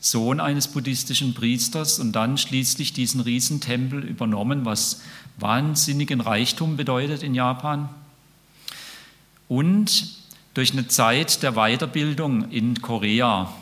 Sohn 0.00 0.40
eines 0.40 0.68
buddhistischen 0.68 1.34
Priesters 1.34 1.98
und 1.98 2.12
dann 2.12 2.38
schließlich 2.38 2.92
diesen 2.92 3.20
Riesentempel 3.20 4.04
übernommen, 4.04 4.64
was 4.64 5.00
wahnsinnigen 5.38 6.20
Reichtum 6.20 6.76
bedeutet 6.76 7.22
in 7.22 7.34
Japan 7.34 7.88
und 9.48 10.18
durch 10.54 10.72
eine 10.72 10.88
Zeit 10.88 11.42
der 11.42 11.52
Weiterbildung 11.52 12.50
in 12.50 12.80
Korea 12.82 13.52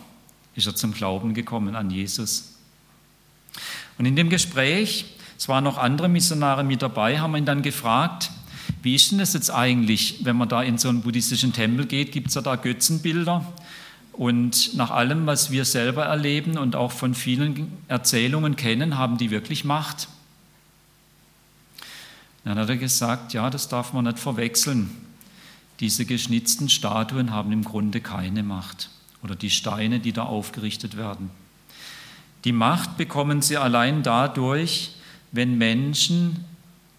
ist 0.56 0.66
er 0.66 0.74
zum 0.74 0.92
Glauben 0.92 1.34
gekommen 1.34 1.76
an 1.76 1.90
Jesus. 1.90 2.54
Und 3.98 4.06
in 4.06 4.16
dem 4.16 4.28
Gespräch, 4.28 5.06
es 5.38 5.48
waren 5.48 5.64
noch 5.64 5.78
andere 5.78 6.08
Missionare 6.08 6.64
mit 6.64 6.82
dabei, 6.82 7.20
haben 7.20 7.32
wir 7.32 7.38
ihn 7.38 7.44
dann 7.44 7.62
gefragt, 7.62 8.30
wie 8.82 8.94
ist 8.94 9.10
denn 9.10 9.18
das 9.18 9.32
jetzt 9.32 9.50
eigentlich, 9.50 10.24
wenn 10.24 10.36
man 10.36 10.48
da 10.48 10.62
in 10.62 10.78
so 10.78 10.88
einen 10.88 11.02
buddhistischen 11.02 11.52
Tempel 11.52 11.86
geht, 11.86 12.12
gibt 12.12 12.28
es 12.28 12.34
ja 12.34 12.40
da 12.40 12.56
Götzenbilder? 12.56 13.44
Und 14.16 14.74
nach 14.74 14.90
allem, 14.90 15.26
was 15.26 15.50
wir 15.50 15.66
selber 15.66 16.06
erleben 16.06 16.56
und 16.56 16.74
auch 16.74 16.92
von 16.92 17.14
vielen 17.14 17.72
Erzählungen 17.86 18.56
kennen, 18.56 18.96
haben 18.96 19.18
die 19.18 19.30
wirklich 19.30 19.64
Macht? 19.64 20.08
Dann 22.44 22.58
hat 22.58 22.68
er 22.68 22.76
gesagt, 22.76 23.34
ja, 23.34 23.50
das 23.50 23.68
darf 23.68 23.92
man 23.92 24.04
nicht 24.04 24.18
verwechseln. 24.18 24.90
Diese 25.80 26.06
geschnitzten 26.06 26.70
Statuen 26.70 27.30
haben 27.30 27.52
im 27.52 27.62
Grunde 27.62 28.00
keine 28.00 28.42
Macht 28.42 28.88
oder 29.22 29.34
die 29.34 29.50
Steine, 29.50 30.00
die 30.00 30.12
da 30.12 30.22
aufgerichtet 30.22 30.96
werden. 30.96 31.30
Die 32.44 32.52
Macht 32.52 32.96
bekommen 32.96 33.42
sie 33.42 33.58
allein 33.58 34.02
dadurch, 34.02 34.92
wenn 35.32 35.58
Menschen 35.58 36.44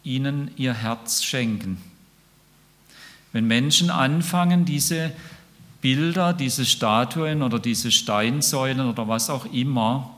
ihnen 0.03 0.51
ihr 0.57 0.73
Herz 0.73 1.23
schenken. 1.23 1.77
Wenn 3.31 3.47
Menschen 3.47 3.89
anfangen, 3.89 4.65
diese 4.65 5.11
Bilder, 5.87 6.33
diese 6.33 6.65
Statuen 6.65 7.41
oder 7.41 7.59
diese 7.59 7.93
Steinsäulen 7.93 8.89
oder 8.89 9.07
was 9.07 9.29
auch 9.29 9.45
immer 9.53 10.13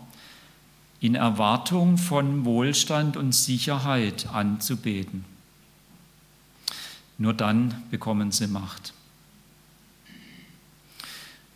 in 1.00 1.14
Erwartung 1.14 2.00
von 2.00 2.44
Wohlstand 2.44 3.16
und 3.16 3.36
Sicherheit 3.36 4.26
anzubeten. 4.34 5.26
Nur 7.20 7.36
dann 7.36 7.84
bekommen 7.92 8.32
sie 8.32 8.48
Macht. 8.48 8.94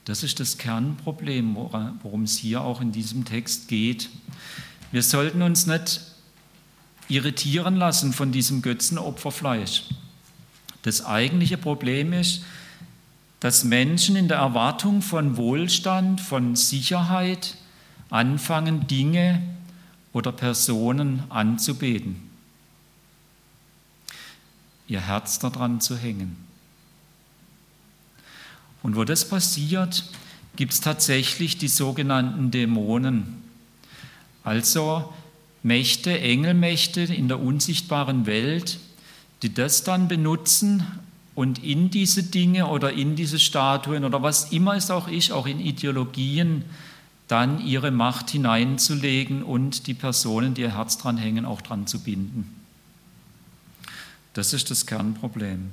Das 0.06 0.22
ist 0.22 0.40
das 0.40 0.60
Kernproblem, 0.60 1.56
worum 1.56 2.22
es 2.22 2.38
hier 2.38 2.62
auch 2.62 2.82
in 2.82 2.92
diesem 2.92 3.26
Text 3.26 3.68
geht. 3.68 4.12
Wir 4.92 5.02
sollten 5.02 5.42
uns 5.42 5.66
nicht 5.66 6.02
irritieren 7.08 7.78
lassen 7.78 8.14
von 8.14 8.32
diesem 8.32 8.62
Götzenopferfleisch. 8.62 9.86
Das 10.84 11.04
eigentliche 11.04 11.58
Problem 11.58 12.14
ist, 12.14 12.44
dass 13.44 13.66
Menschen 13.66 14.16
in 14.16 14.30
der 14.30 14.38
Erwartung 14.38 15.02
von 15.02 15.36
Wohlstand, 15.36 16.22
von 16.22 16.56
Sicherheit 16.56 17.58
anfangen, 18.10 18.88
Dinge 18.88 19.44
oder 20.14 20.32
Personen 20.32 21.24
anzubeten 21.28 22.30
ihr 24.88 25.02
Herz 25.02 25.40
daran 25.40 25.82
zu 25.82 25.98
hängen. 25.98 26.38
Und 28.82 28.96
wo 28.96 29.04
das 29.04 29.28
passiert, 29.28 30.06
gibt 30.56 30.72
es 30.72 30.80
tatsächlich 30.80 31.58
die 31.58 31.68
sogenannten 31.68 32.50
Dämonen, 32.52 33.42
also 34.44 35.14
Mächte, 35.64 36.18
Engelmächte 36.18 37.02
in 37.02 37.28
der 37.28 37.40
unsichtbaren 37.40 38.26
Welt, 38.26 38.80
die 39.42 39.54
das 39.54 39.84
dann 39.84 40.08
benutzen 40.08 40.86
und 41.36 41.64
in 41.64 41.90
diese 41.90 42.24
Dinge 42.24 42.68
oder 42.68 42.94
in 42.94 43.16
diese 43.16 43.40
Statuen 43.40 44.06
oder 44.06 44.22
was 44.22 44.52
immer 44.52 44.76
es 44.76 44.92
auch 44.92 45.08
ist, 45.08 45.32
auch 45.32 45.48
in 45.48 45.60
Ideologien, 45.60 46.64
dann 47.28 47.66
ihre 47.66 47.90
Macht 47.90 48.30
hineinzulegen 48.30 49.44
und 49.44 49.88
die 49.88 49.94
Personen, 49.94 50.54
die 50.54 50.62
ihr 50.62 50.76
Herz 50.76 50.98
dran 50.98 51.18
hängen, 51.18 51.46
auch 51.46 51.62
dran 51.62 51.88
zu 51.88 52.00
binden. 52.00 52.54
Das 54.34 54.54
ist 54.54 54.70
das 54.70 54.86
Kernproblem. 54.86 55.72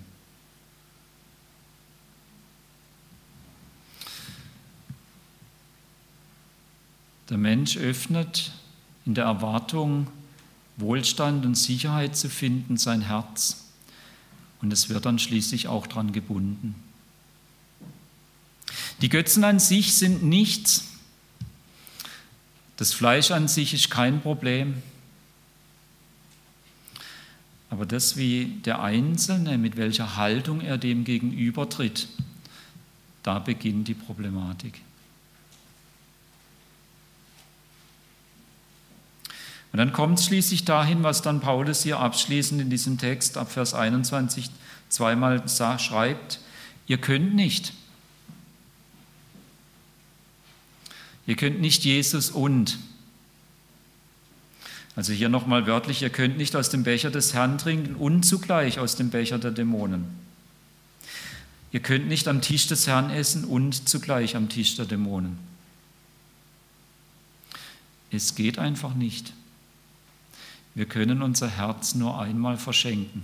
Der 7.29 7.38
Mensch 7.38 7.77
öffnet 7.77 8.53
in 9.07 9.14
der 9.14 9.25
Erwartung, 9.25 10.09
Wohlstand 10.77 11.46
und 11.46 11.55
Sicherheit 11.55 12.16
zu 12.16 12.29
finden, 12.29 12.77
sein 12.77 13.03
Herz. 13.03 13.69
Und 14.61 14.73
es 14.73 14.88
wird 14.88 15.07
dann 15.07 15.18
schließlich 15.18 15.68
auch 15.68 15.87
dran 15.87 16.12
gebunden. 16.12 16.75
Die 19.01 19.09
Götzen 19.09 19.44
an 19.44 19.59
sich 19.59 19.94
sind 19.94 20.23
nichts. 20.23 20.88
Das 22.77 22.92
Fleisch 22.92 23.31
an 23.31 23.49
sich 23.49 23.75
ist 23.75 23.90
kein 23.90 24.20
Problem. 24.20 24.83
Aber 27.70 27.87
das, 27.87 28.16
wie 28.16 28.46
der 28.64 28.83
Einzelne, 28.83 29.57
mit 29.57 29.77
welcher 29.77 30.16
Haltung 30.16 30.61
er 30.61 30.77
dem 30.77 31.05
gegenübertritt, 31.05 32.09
da 33.23 33.38
beginnt 33.38 33.88
die 33.88 33.94
Problematik. 33.94 34.81
Und 39.72 39.78
dann 39.78 39.92
kommt 39.92 40.18
es 40.18 40.26
schließlich 40.26 40.64
dahin, 40.64 41.02
was 41.02 41.22
dann 41.22 41.40
Paulus 41.40 41.83
hier 41.83 42.00
abschließend 42.00 42.61
in 42.61 42.70
diesem 42.70 42.98
Text 42.98 43.38
ab 43.38 43.52
Vers 43.52 43.72
21 43.74 44.50
zweimal 44.88 45.42
schreibt, 45.48 46.40
ihr 46.87 46.98
könnt 46.98 47.35
nicht. 47.35 47.72
Ihr 51.26 51.37
könnt 51.37 51.61
nicht 51.61 51.85
Jesus 51.85 52.30
und. 52.30 52.78
Also 54.96 55.12
hier 55.12 55.28
nochmal 55.28 55.66
wörtlich, 55.68 56.02
ihr 56.02 56.11
könnt 56.11 56.37
nicht 56.37 56.56
aus 56.56 56.70
dem 56.70 56.83
Becher 56.83 57.11
des 57.12 57.33
Herrn 57.33 57.56
trinken 57.56 57.94
und 57.94 58.24
zugleich 58.24 58.80
aus 58.80 58.96
dem 58.96 59.11
Becher 59.11 59.38
der 59.38 59.52
Dämonen. 59.52 60.06
Ihr 61.70 61.80
könnt 61.80 62.09
nicht 62.09 62.26
am 62.26 62.40
Tisch 62.40 62.66
des 62.66 62.88
Herrn 62.88 63.11
essen 63.11 63.44
und 63.44 63.88
zugleich 63.88 64.35
am 64.35 64.48
Tisch 64.48 64.74
der 64.74 64.87
Dämonen. 64.87 65.38
Es 68.11 68.35
geht 68.35 68.59
einfach 68.59 68.94
nicht. 68.94 69.33
Wir 70.81 70.87
können 70.87 71.21
unser 71.21 71.47
Herz 71.47 71.95
nur 71.95 72.19
einmal 72.19 72.57
verschenken. 72.57 73.23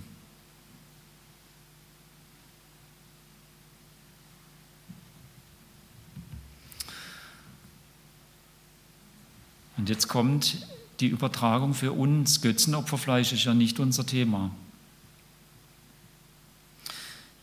Und 9.75 9.89
jetzt 9.89 10.07
kommt 10.07 10.67
die 10.99 11.07
Übertragung 11.07 11.73
für 11.73 11.93
uns. 11.93 12.41
Götzenopferfleisch 12.41 13.33
ist 13.33 13.45
ja 13.45 13.55
nicht 13.55 13.79
unser 13.79 14.05
Thema. 14.05 14.51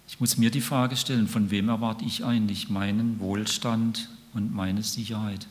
Ich 0.06 0.20
muss 0.20 0.36
mir 0.36 0.52
die 0.52 0.60
Frage 0.60 0.94
stellen, 0.96 1.26
von 1.26 1.50
wem 1.50 1.68
erwarte 1.68 2.04
ich 2.04 2.24
eigentlich 2.24 2.70
meinen 2.70 3.18
Wohlstand 3.18 4.08
und 4.32 4.54
meine 4.54 4.84
Sicherheit? 4.84 5.48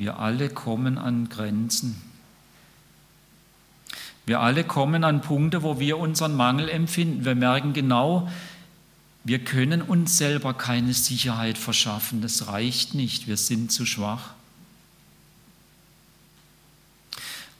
Wir 0.00 0.18
alle 0.18 0.48
kommen 0.48 0.96
an 0.96 1.28
Grenzen. 1.28 2.00
Wir 4.24 4.40
alle 4.40 4.64
kommen 4.64 5.04
an 5.04 5.20
Punkte, 5.20 5.62
wo 5.62 5.78
wir 5.78 5.98
unseren 5.98 6.34
Mangel 6.36 6.70
empfinden. 6.70 7.26
Wir 7.26 7.34
merken 7.34 7.74
genau, 7.74 8.26
wir 9.24 9.40
können 9.40 9.82
uns 9.82 10.16
selber 10.16 10.54
keine 10.54 10.94
Sicherheit 10.94 11.58
verschaffen. 11.58 12.22
Das 12.22 12.46
reicht 12.46 12.94
nicht. 12.94 13.28
Wir 13.28 13.36
sind 13.36 13.72
zu 13.72 13.84
schwach. 13.84 14.30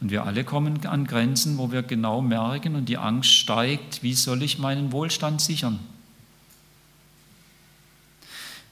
Und 0.00 0.10
wir 0.10 0.24
alle 0.24 0.42
kommen 0.42 0.86
an 0.86 1.06
Grenzen, 1.06 1.58
wo 1.58 1.72
wir 1.72 1.82
genau 1.82 2.22
merken 2.22 2.74
und 2.74 2.88
die 2.88 2.96
Angst 2.96 3.32
steigt, 3.32 4.02
wie 4.02 4.14
soll 4.14 4.42
ich 4.42 4.58
meinen 4.58 4.92
Wohlstand 4.92 5.42
sichern? 5.42 5.78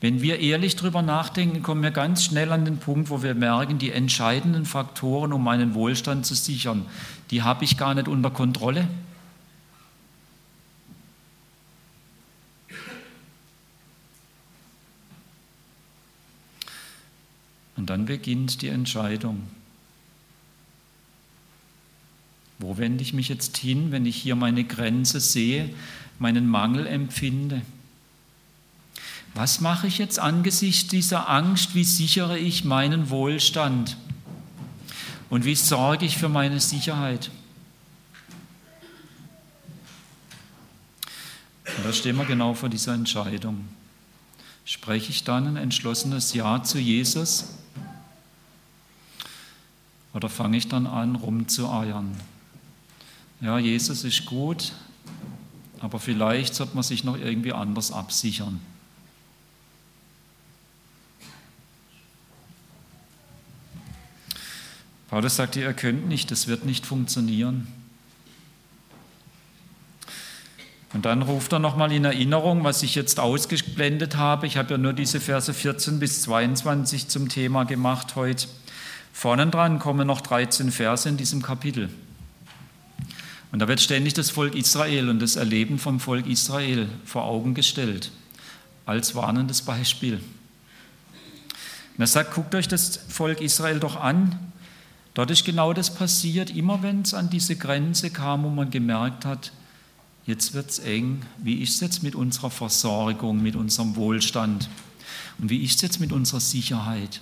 Wenn 0.01 0.23
wir 0.23 0.39
ehrlich 0.39 0.77
darüber 0.77 1.03
nachdenken, 1.03 1.63
kommen 1.63 1.83
wir 1.83 1.91
ganz 1.91 2.23
schnell 2.25 2.53
an 2.53 2.65
den 2.65 2.79
Punkt, 2.79 3.11
wo 3.11 3.23
wir 3.23 3.35
merken, 3.35 3.79
die 3.79 3.91
entscheidenden 3.91 4.65
Faktoren, 4.65 5.33
um 5.33 5.43
meinen 5.43 5.75
Wohlstand 5.75 6.25
zu 6.25 6.37
sichern, 6.37 6.87
die 7.33 7.43
habe 7.43 7.65
ich 7.65 7.77
gar 7.77 7.95
nicht 7.95 8.07
unter 8.07 8.31
Kontrolle. 8.31 8.87
Und 17.77 17.91
dann 17.91 18.07
beginnt 18.07 18.63
die 18.63 18.69
Entscheidung. 18.69 19.49
Wo 22.61 22.77
wende 22.77 23.03
ich 23.03 23.15
mich 23.15 23.29
jetzt 23.29 23.57
hin, 23.57 23.93
wenn 23.93 24.05
ich 24.05 24.17
hier 24.17 24.37
meine 24.37 24.65
Grenze 24.65 25.21
sehe, 25.21 25.71
meinen 26.19 26.49
Mangel 26.49 26.87
empfinde? 26.87 27.63
Was 29.39 29.61
mache 29.61 29.87
ich 29.87 29.99
jetzt 29.99 30.19
angesichts 30.19 30.89
dieser 30.89 31.29
Angst? 31.29 31.77
Wie 31.77 31.85
sichere 31.85 32.37
ich 32.37 32.65
meinen 32.65 33.09
Wohlstand? 33.09 33.97
Und 35.31 35.45
wie 35.45 35.55
sorge 35.55 36.07
ich 36.07 36.19
für 36.19 36.29
meine 36.29 36.59
Sicherheit? 36.59 37.31
Und 41.77 41.87
da 41.87 41.93
stehen 41.93 42.17
wir 42.17 42.25
genau 42.25 42.55
vor 42.55 42.69
dieser 42.69 42.95
Entscheidung. 42.95 43.69
Spreche 44.65 45.11
ich 45.11 45.23
dann 45.23 45.47
ein 45.47 45.57
entschlossenes 45.57 46.35
Ja 46.35 46.65
zu 46.65 46.81
Jesus? 46.81 47.45
Oder 50.15 50.29
fange 50.29 50.57
ich 50.57 50.67
dann 50.67 50.89
an, 50.89 51.15
rumzueiern? 51.15 52.11
Ja, 53.41 53.57
Jesus 53.61 54.03
ist 54.03 54.27
gut, 54.27 54.73
aber 55.79 56.01
vielleicht 56.01 56.57
sollte 56.57 56.75
man 56.75 56.83
sich 56.83 57.05
noch 57.05 57.17
irgendwie 57.17 57.53
anders 57.53 57.93
absichern. 57.93 58.61
Paulus 65.09 65.37
sagte, 65.37 65.61
ihr 65.61 65.73
könnt 65.73 66.07
nicht, 66.07 66.31
das 66.31 66.47
wird 66.47 66.65
nicht 66.65 66.87
funktionieren. 66.87 67.67
Und 70.93 71.05
dann 71.05 71.23
ruft 71.23 71.53
er 71.53 71.59
nochmal 71.59 71.93
in 71.93 72.05
Erinnerung, 72.05 72.65
was 72.65 72.83
ich 72.83 72.95
jetzt 72.95 73.21
ausgeblendet 73.21 74.17
habe. 74.17 74.47
Ich 74.47 74.57
habe 74.57 74.73
ja 74.73 74.79
nur 74.79 74.93
diese 74.93 75.21
Verse 75.21 75.53
14 75.53 75.99
bis 75.99 76.23
22 76.23 77.09
zum 77.09 77.29
Thema 77.29 77.65
gemacht 77.65 78.17
heute. 78.17 78.49
Vorne 79.13 79.47
dran 79.49 79.79
kommen 79.79 80.07
noch 80.07 80.21
13 80.21 80.71
Verse 80.71 81.09
in 81.09 81.17
diesem 81.17 81.43
Kapitel. 81.43 81.91
Und 83.51 83.61
da 83.61 83.69
wird 83.69 83.81
ständig 83.81 84.15
das 84.15 84.31
Volk 84.31 84.55
Israel 84.55 85.09
und 85.09 85.21
das 85.21 85.37
Erleben 85.37 85.79
vom 85.79 86.01
Volk 86.01 86.27
Israel 86.27 86.89
vor 87.05 87.25
Augen 87.25 87.55
gestellt, 87.55 88.11
als 88.87 89.15
warnendes 89.15 89.63
Beispiel. 89.63 90.15
Und 90.15 92.01
er 92.01 92.07
sagt, 92.07 92.35
guckt 92.35 92.55
euch 92.55 92.69
das 92.69 93.01
Volk 93.09 93.41
Israel 93.41 93.81
doch 93.81 93.97
an. 93.97 94.39
Dort 95.15 95.31
ist 95.31 95.45
genau 95.45 95.73
das 95.73 95.93
passiert, 95.95 96.51
immer 96.51 96.83
wenn 96.83 97.03
es 97.03 97.15
an 97.15 97.31
diese 97.31 97.57
Grenze 97.57 98.11
kam, 98.11 98.45
wo 98.45 98.51
man 98.51 98.71
gemerkt 98.71 99.25
hat, 99.25 99.53
jetzt 100.27 100.55
wird 100.55 100.71
es 100.71 100.79
eng, 100.79 101.23
wie 101.39 101.63
ist 101.63 101.75
es 101.75 101.81
jetzt 101.81 102.03
mit 102.03 102.15
unserer 102.15 102.51
Versorgung, 102.51 103.43
mit 103.43 103.57
unserem 103.57 103.97
Wohlstand 103.97 104.69
und 105.39 105.51
wie 105.51 105.65
ist 105.65 105.77
es 105.77 105.83
jetzt 105.83 106.01
mit 106.01 106.13
unserer 106.13 106.41
Sicherheit. 106.41 107.21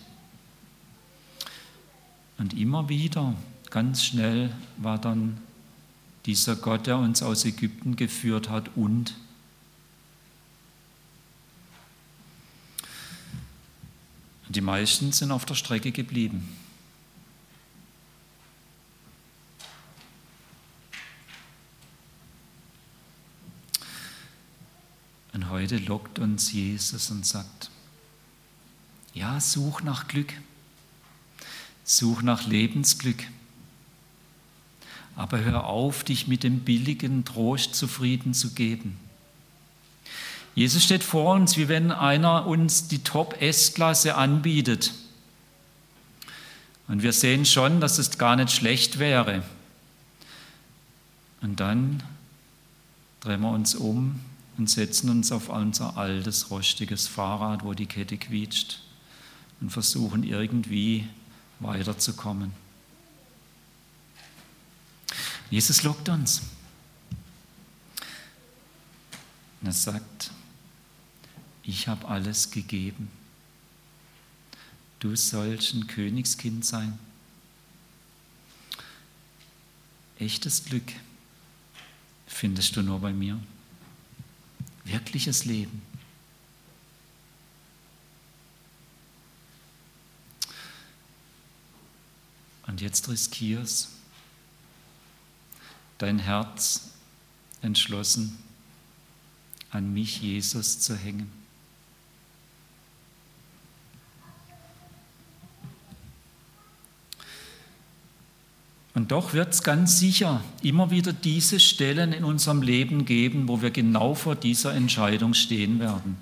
Und 2.39 2.53
immer 2.53 2.89
wieder, 2.89 3.35
ganz 3.71 4.05
schnell 4.05 4.53
war 4.77 4.99
dann 4.99 5.39
dieser 6.27 6.57
Gott, 6.57 6.87
der 6.87 6.99
uns 6.99 7.23
aus 7.23 7.45
Ägypten 7.45 7.97
geführt 7.97 8.51
hat 8.51 8.71
und 8.75 9.15
die 14.49 14.61
meisten 14.61 15.13
sind 15.13 15.31
auf 15.31 15.45
der 15.45 15.55
Strecke 15.55 15.93
geblieben. 15.93 16.49
Und 25.37 25.51
heute 25.51 25.77
lockt 25.77 26.19
uns 26.19 26.51
Jesus 26.51 27.11
und 27.11 27.27
sagt, 27.27 27.69
ja, 29.13 29.39
such 29.39 29.83
nach 29.83 30.09
Glück, 30.09 30.33
such 31.85 32.23
nach 32.23 32.47
Lebensglück. 32.47 33.23
Aber 35.15 35.41
hör 35.41 35.67
auf, 35.67 36.05
dich 36.05 36.27
mit 36.27 36.43
dem 36.43 36.61
billigen 36.61 37.27
Trost 37.27 37.75
zufrieden 37.75 38.33
zu 38.33 38.55
geben. 38.55 38.97
Jesus 40.55 40.83
steht 40.83 41.05
vor 41.05 41.35
uns, 41.35 41.59
wie 41.59 41.69
wenn 41.69 41.93
einer 41.93 42.47
uns 42.47 42.89
die 42.89 43.05
Top-S-Klasse 43.05 44.15
anbietet. 44.15 44.95
Und 46.89 47.03
wir 47.03 47.13
sehen 47.13 47.45
schon, 47.45 47.83
dass 47.83 47.99
es 47.99 48.17
gar 48.17 48.37
nicht 48.37 48.53
schlecht 48.53 48.99
wäre. 48.99 49.43
Und 51.43 51.61
dann 51.61 52.03
drehen 53.21 53.43
wir 53.43 53.51
uns 53.51 53.75
um 53.75 54.19
und 54.59 54.71
setzen 54.71 55.11
uns 55.11 55.33
auf 55.33 55.49
unser 55.49 55.97
altes, 55.97 56.51
rostiges 56.51 57.07
Fahrrad, 57.07 57.65
wo 57.65 57.75
die 57.75 57.87
Kette 57.87 58.17
quietscht 58.17 58.81
und 59.61 59.71
versuchen 59.71 60.23
irgendwie 60.23 61.09
weiterzukommen. 61.61 62.53
Jesus 65.51 65.83
lockt 65.83 66.09
uns. 66.09 66.43
Und 69.61 69.69
er 69.69 69.73
sagt, 69.73 70.31
ich 71.63 71.89
habe 71.89 72.07
alles 72.09 72.51
gegeben. 72.51 73.11
Du 75.01 75.15
sollst 75.15 75.75
ein 75.75 75.87
Königskind 75.87 76.65
sein. 76.65 76.99
Echtes 80.19 80.65
Glück 80.65 80.93
findest 82.27 82.77
du 82.77 82.83
nur 82.83 83.01
bei 83.01 83.13
mir. 83.13 83.39
Wirkliches 84.87 85.45
Leben. 85.45 85.83
Und 92.69 92.81
jetzt 92.81 93.09
riskier's 93.09 93.89
dein 95.99 96.19
Herz 96.19 96.91
entschlossen 97.63 98.39
an 99.71 99.93
mich, 99.93 100.21
Jesus, 100.23 100.79
zu 100.79 100.97
hängen. 100.97 101.33
Und 108.97 109.13
doch 109.13 109.35
wird 109.35 109.53
es 109.53 109.63
ganz 109.63 109.99
sicher 109.99 110.41
immer 110.63 110.91
wieder 110.91 111.13
diese 111.13 111.61
Stellen 111.61 112.15
in 112.15 112.25
unserem 112.25 112.63
Leben 112.63 113.05
geben, 113.05 113.47
wo 113.47 113.61
wir 113.61 113.71
genau 113.71 114.15
vor 114.15 114.35
dieser 114.35 114.73
Entscheidung 114.73 115.35
stehen 115.35 115.79
werden. 115.79 116.17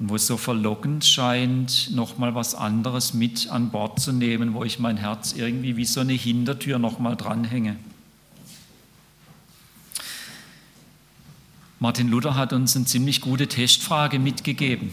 Und 0.00 0.08
wo 0.08 0.16
es 0.16 0.26
so 0.26 0.36
verlockend 0.36 1.04
scheint, 1.04 1.92
nochmal 1.92 2.34
was 2.34 2.56
anderes 2.56 3.14
mit 3.14 3.48
an 3.48 3.70
Bord 3.70 4.00
zu 4.00 4.10
nehmen, 4.10 4.54
wo 4.54 4.64
ich 4.64 4.80
mein 4.80 4.96
Herz 4.96 5.34
irgendwie 5.34 5.76
wie 5.76 5.84
so 5.84 6.00
eine 6.00 6.14
Hintertür 6.14 6.80
nochmal 6.80 7.14
dranhänge. 7.14 7.76
Martin 11.78 12.08
Luther 12.08 12.34
hat 12.34 12.52
uns 12.52 12.74
eine 12.74 12.86
ziemlich 12.86 13.20
gute 13.20 13.46
Testfrage 13.46 14.18
mitgegeben. 14.18 14.90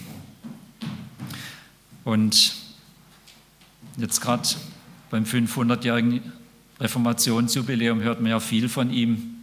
Und 2.04 2.54
jetzt 3.96 4.20
gerade 4.20 4.48
beim 5.10 5.24
500-jährigen 5.24 6.32
Reformationsjubiläum 6.80 8.00
hört 8.02 8.20
man 8.20 8.30
ja 8.30 8.40
viel 8.40 8.68
von 8.68 8.90
ihm. 8.90 9.36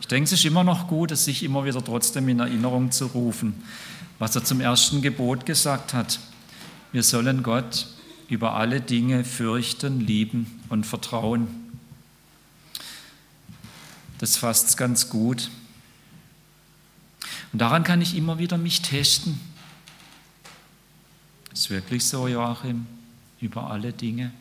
Ich 0.00 0.06
denke, 0.06 0.24
es 0.24 0.32
ist 0.32 0.44
immer 0.44 0.64
noch 0.64 0.86
gut, 0.86 1.10
es 1.10 1.24
sich 1.24 1.42
immer 1.42 1.64
wieder 1.64 1.84
trotzdem 1.84 2.28
in 2.28 2.40
Erinnerung 2.40 2.92
zu 2.92 3.06
rufen, 3.06 3.62
was 4.18 4.36
er 4.36 4.44
zum 4.44 4.60
ersten 4.60 5.02
Gebot 5.02 5.44
gesagt 5.44 5.92
hat. 5.92 6.20
Wir 6.92 7.02
sollen 7.02 7.42
Gott 7.42 7.86
über 8.28 8.54
alle 8.54 8.80
Dinge 8.80 9.24
fürchten, 9.24 10.00
lieben 10.00 10.60
und 10.68 10.86
vertrauen. 10.86 11.48
Das 14.18 14.36
fasst 14.36 14.68
es 14.68 14.76
ganz 14.76 15.08
gut. 15.08 15.50
Und 17.52 17.60
daran 17.60 17.84
kann 17.84 18.02
ich 18.02 18.16
immer 18.16 18.38
wieder 18.38 18.58
mich 18.58 18.82
testen. 18.82 19.40
Ist 21.52 21.70
wirklich 21.70 22.04
so, 22.04 22.28
Joachim, 22.28 22.86
über 23.40 23.70
alle 23.70 23.92
Dinge? 23.92 24.32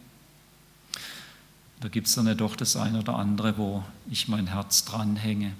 Da 1.80 1.90
gibt 1.90 2.08
es 2.08 2.16
dann 2.16 2.26
ja 2.26 2.34
doch 2.34 2.56
das 2.56 2.76
eine 2.76 3.00
oder 3.00 3.16
andere, 3.16 3.58
wo 3.58 3.84
ich 4.10 4.28
mein 4.28 4.48
Herz 4.48 4.86
dranhänge. 4.86 5.54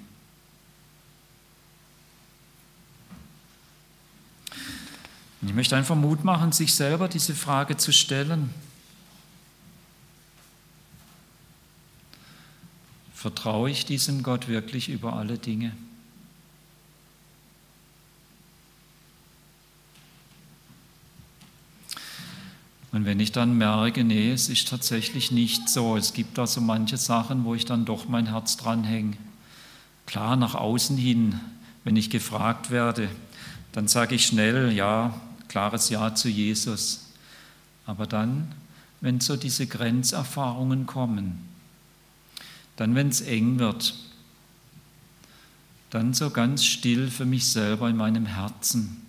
Und 5.40 5.48
ich 5.48 5.54
möchte 5.54 5.76
einfach 5.76 5.94
Mut 5.94 6.24
machen, 6.24 6.50
sich 6.50 6.74
selber 6.74 7.06
diese 7.08 7.34
Frage 7.34 7.76
zu 7.76 7.92
stellen. 7.92 8.52
Vertraue 13.14 13.70
ich 13.70 13.86
diesem 13.86 14.22
Gott 14.22 14.48
wirklich 14.48 14.88
über 14.88 15.14
alle 15.14 15.38
Dinge? 15.38 15.72
Und 22.90 23.04
wenn 23.04 23.20
ich 23.20 23.32
dann 23.32 23.58
merke, 23.58 24.02
nee, 24.02 24.32
es 24.32 24.48
ist 24.48 24.68
tatsächlich 24.68 25.30
nicht 25.30 25.68
so, 25.68 25.96
es 25.96 26.14
gibt 26.14 26.38
da 26.38 26.46
so 26.46 26.60
manche 26.60 26.96
Sachen, 26.96 27.44
wo 27.44 27.54
ich 27.54 27.66
dann 27.66 27.84
doch 27.84 28.08
mein 28.08 28.26
Herz 28.26 28.56
dranhänge. 28.56 29.16
Klar, 30.06 30.36
nach 30.36 30.54
außen 30.54 30.96
hin, 30.96 31.38
wenn 31.84 31.96
ich 31.96 32.08
gefragt 32.08 32.70
werde, 32.70 33.08
dann 33.72 33.88
sage 33.88 34.14
ich 34.14 34.26
schnell, 34.26 34.72
ja, 34.72 35.20
klares 35.48 35.90
Ja 35.90 36.14
zu 36.14 36.30
Jesus. 36.30 37.10
Aber 37.84 38.06
dann, 38.06 38.54
wenn 39.00 39.20
so 39.20 39.36
diese 39.36 39.66
Grenzerfahrungen 39.66 40.86
kommen, 40.86 41.46
dann, 42.76 42.94
wenn 42.94 43.08
es 43.08 43.20
eng 43.20 43.58
wird, 43.58 43.94
dann 45.90 46.14
so 46.14 46.30
ganz 46.30 46.64
still 46.64 47.10
für 47.10 47.24
mich 47.24 47.46
selber 47.46 47.88
in 47.88 47.96
meinem 47.96 48.26
Herzen, 48.26 49.02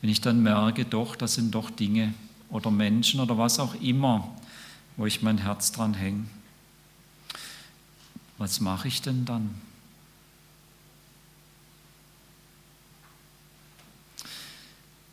wenn 0.00 0.10
ich 0.10 0.20
dann 0.20 0.42
merke, 0.42 0.84
doch, 0.84 1.16
das 1.16 1.34
sind 1.34 1.54
doch 1.54 1.70
Dinge, 1.70 2.14
oder 2.52 2.70
Menschen 2.70 3.18
oder 3.18 3.36
was 3.38 3.58
auch 3.58 3.74
immer, 3.76 4.36
wo 4.96 5.06
ich 5.06 5.22
mein 5.22 5.38
Herz 5.38 5.72
dran 5.72 5.94
hänge. 5.94 6.26
Was 8.38 8.60
mache 8.60 8.88
ich 8.88 9.02
denn 9.02 9.24
dann? 9.24 9.54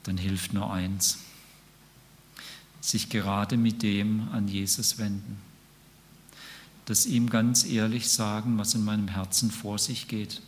Dann 0.04 0.17
hilft 0.17 0.54
nur 0.54 0.71
eins, 0.71 1.19
sich 2.82 3.10
gerade 3.10 3.58
mit 3.58 3.84
dem 3.84 4.30
an 4.32 4.47
Jesus 4.47 4.97
wenden, 4.97 5.39
das 6.86 7.06
ihm 7.06 7.30
ganz 7.30 7.63
ehrlich 7.65 8.10
sagen, 8.10 8.58
was 8.58 8.73
in 8.73 8.84
meinem 8.84 9.08
Herzen 9.08 9.52
vor 9.52 9.78
sich 9.80 10.08
geht. 10.08 10.41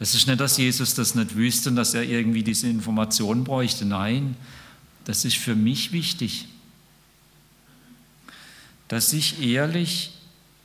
Das 0.00 0.14
ist 0.14 0.26
nicht, 0.26 0.40
dass 0.40 0.56
Jesus 0.56 0.94
das 0.94 1.14
nicht 1.14 1.36
wüsste 1.36 1.68
und 1.68 1.76
dass 1.76 1.92
er 1.92 2.02
irgendwie 2.02 2.42
diese 2.42 2.66
Information 2.68 3.44
bräuchte. 3.44 3.84
Nein, 3.84 4.34
das 5.04 5.26
ist 5.26 5.36
für 5.36 5.54
mich 5.54 5.92
wichtig, 5.92 6.46
dass 8.88 9.12
ich 9.12 9.42
ehrlich 9.42 10.12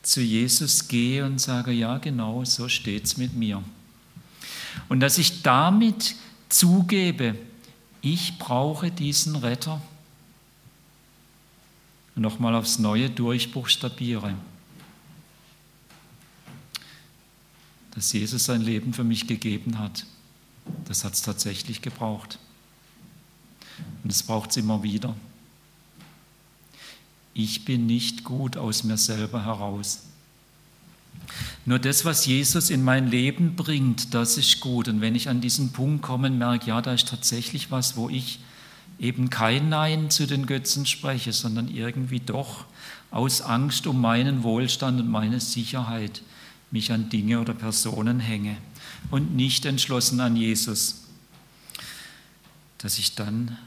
zu 0.02 0.21
Jesus 0.21 0.88
gehe 0.88 1.26
und 1.26 1.39
sage, 1.41 1.74
ja 1.74 1.98
genau, 1.98 2.45
so 2.45 2.69
steht 2.69 3.04
es 3.04 3.17
mit 3.17 3.34
mir. 3.34 3.62
Und 4.88 5.02
dass 5.02 5.17
ich 5.17 5.41
damit 5.41 6.15
zugebe, 6.48 7.36
ich 8.02 8.38
brauche 8.38 8.89
diesen 8.89 9.36
Retter. 9.36 9.82
Nochmal 12.15 12.56
aufs 12.56 12.80
Neue 12.80 13.10
durchbuchstabiere. 13.10 14.34
Dass 17.95 18.12
Jesus 18.12 18.43
sein 18.43 18.62
Leben 18.62 18.93
für 18.93 19.05
mich 19.05 19.25
gegeben 19.25 19.79
hat. 19.79 20.05
Das 20.86 21.03
hat 21.03 21.13
es 21.13 21.21
tatsächlich 21.21 21.81
gebraucht. 21.81 22.39
Und 24.03 24.12
es 24.12 24.23
braucht 24.23 24.51
es 24.51 24.58
immer 24.58 24.84
wieder. 24.84 25.15
Ich 27.34 27.65
bin 27.65 27.86
nicht 27.86 28.23
gut 28.23 28.58
aus 28.58 28.84
mir 28.84 28.97
selber 28.97 29.45
heraus. 29.45 30.03
Nur 31.65 31.79
das, 31.79 32.05
was 32.05 32.25
Jesus 32.25 32.69
in 32.69 32.84
mein 32.84 33.08
Leben 33.08 33.55
bringt, 33.55 34.13
das 34.13 34.38
ist 34.38 34.60
gut. 34.60 34.88
Und 34.88 35.01
wenn 35.01 35.15
ich 35.15 35.29
an 35.29 35.41
diesen 35.41 35.71
Punkt 35.71 36.01
komme 36.01 36.29
merke, 36.29 36.67
ja, 36.67 36.81
da 36.81 36.93
ist 36.93 37.08
tatsächlich 37.08 37.71
was, 37.71 37.95
wo 37.95 38.10
ich 38.10 38.39
eben 38.99 39.29
kein 39.29 39.69
Nein 39.69 40.10
zu 40.10 40.27
den 40.27 40.45
Götzen 40.45 40.86
spreche, 40.86 41.34
sondern 41.34 41.67
irgendwie 41.67 42.19
doch 42.19 42.65
aus 43.12 43.41
Angst 43.41 43.88
um 43.88 43.99
meinen 43.99 44.43
Wohlstand 44.43 44.99
und 44.99 45.10
meine 45.10 45.39
Sicherheit 45.39 46.21
mich 46.71 46.91
an 46.91 47.10
Dinge 47.10 47.39
oder 47.39 47.54
Personen 47.54 48.19
hänge 48.19 48.58
und 49.12 49.36
nicht 49.36 49.65
entschlossen 49.65 50.19
an 50.19 50.36
Jesus, 50.36 51.04
dass 52.78 52.99
ich 52.99 53.15
dann 53.15 53.58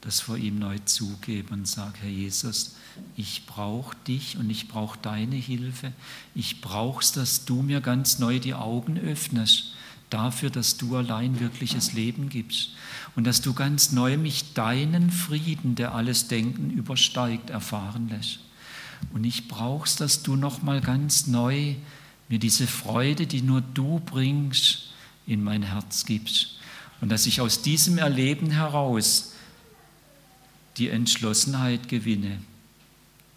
das 0.00 0.20
vor 0.20 0.36
ihm 0.36 0.58
neu 0.58 0.78
zugebe 0.84 1.52
und 1.54 1.66
sage, 1.66 1.94
Herr 2.02 2.10
Jesus, 2.10 2.76
ich 3.16 3.46
brauche 3.46 3.96
dich 4.06 4.36
und 4.36 4.50
ich 4.50 4.68
brauche 4.68 4.98
deine 5.00 5.36
Hilfe. 5.36 5.92
Ich 6.34 6.60
brauche 6.60 7.02
es, 7.02 7.12
dass 7.12 7.44
du 7.44 7.62
mir 7.62 7.80
ganz 7.80 8.18
neu 8.18 8.38
die 8.38 8.54
Augen 8.54 8.98
öffnest 8.98 9.72
dafür, 10.10 10.50
dass 10.50 10.76
du 10.76 10.96
allein 10.96 11.40
wirkliches 11.40 11.92
Leben 11.92 12.28
gibst 12.28 12.70
und 13.16 13.24
dass 13.24 13.40
du 13.40 13.52
ganz 13.54 13.92
neu 13.92 14.16
mich 14.16 14.52
deinen 14.54 15.10
Frieden, 15.10 15.74
der 15.74 15.94
alles 15.94 16.28
Denken 16.28 16.70
übersteigt, 16.70 17.50
erfahren 17.50 18.08
lässt. 18.08 18.40
Und 19.12 19.24
ich 19.24 19.48
brauche 19.48 19.86
es, 19.86 19.96
dass 19.96 20.22
du 20.22 20.36
noch 20.36 20.62
mal 20.62 20.80
ganz 20.80 21.26
neu 21.26 21.74
mir 22.28 22.38
diese 22.38 22.66
Freude, 22.66 23.26
die 23.26 23.42
nur 23.42 23.60
du 23.60 24.00
bringst, 24.00 24.90
in 25.26 25.42
mein 25.42 25.62
Herz 25.62 26.04
gibst. 26.04 26.58
Und 27.00 27.10
dass 27.10 27.26
ich 27.26 27.40
aus 27.40 27.62
diesem 27.62 27.98
Erleben 27.98 28.50
heraus 28.50 29.32
die 30.76 30.88
Entschlossenheit 30.88 31.88
gewinne, 31.88 32.40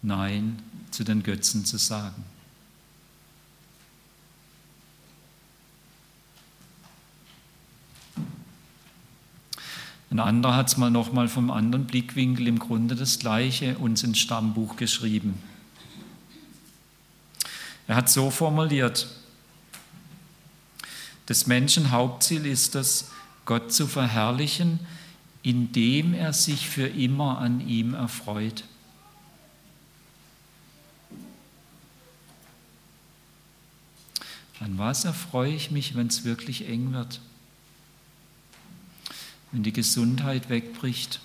Nein 0.02 0.62
zu 0.90 1.04
den 1.04 1.22
Götzen 1.22 1.64
zu 1.64 1.76
sagen. 1.76 2.24
Ein 10.10 10.20
anderer 10.20 10.56
hat 10.56 10.68
es 10.68 10.76
mal 10.78 10.90
nochmal 10.90 11.28
vom 11.28 11.50
anderen 11.50 11.86
Blickwinkel 11.86 12.48
im 12.48 12.58
Grunde 12.58 12.96
das 12.96 13.18
Gleiche 13.18 13.76
uns 13.78 14.02
ins 14.02 14.18
Stammbuch 14.18 14.76
geschrieben. 14.76 15.34
Er 17.88 17.96
hat 17.96 18.10
so 18.10 18.30
formuliert, 18.30 19.08
des 21.28 21.46
Menschen 21.46 21.90
Hauptziel 21.90 22.46
ist 22.46 22.74
es, 22.74 23.10
Gott 23.46 23.72
zu 23.72 23.86
verherrlichen, 23.86 24.78
indem 25.42 26.12
er 26.12 26.34
sich 26.34 26.68
für 26.68 26.86
immer 26.86 27.38
an 27.38 27.66
ihm 27.66 27.94
erfreut. 27.94 28.64
An 34.60 34.76
was 34.76 35.04
erfreue 35.06 35.54
ich 35.54 35.70
mich, 35.70 35.94
wenn 35.94 36.08
es 36.08 36.24
wirklich 36.24 36.68
eng 36.68 36.92
wird? 36.92 37.20
Wenn 39.50 39.62
die 39.62 39.72
Gesundheit 39.72 40.50
wegbricht 40.50 41.20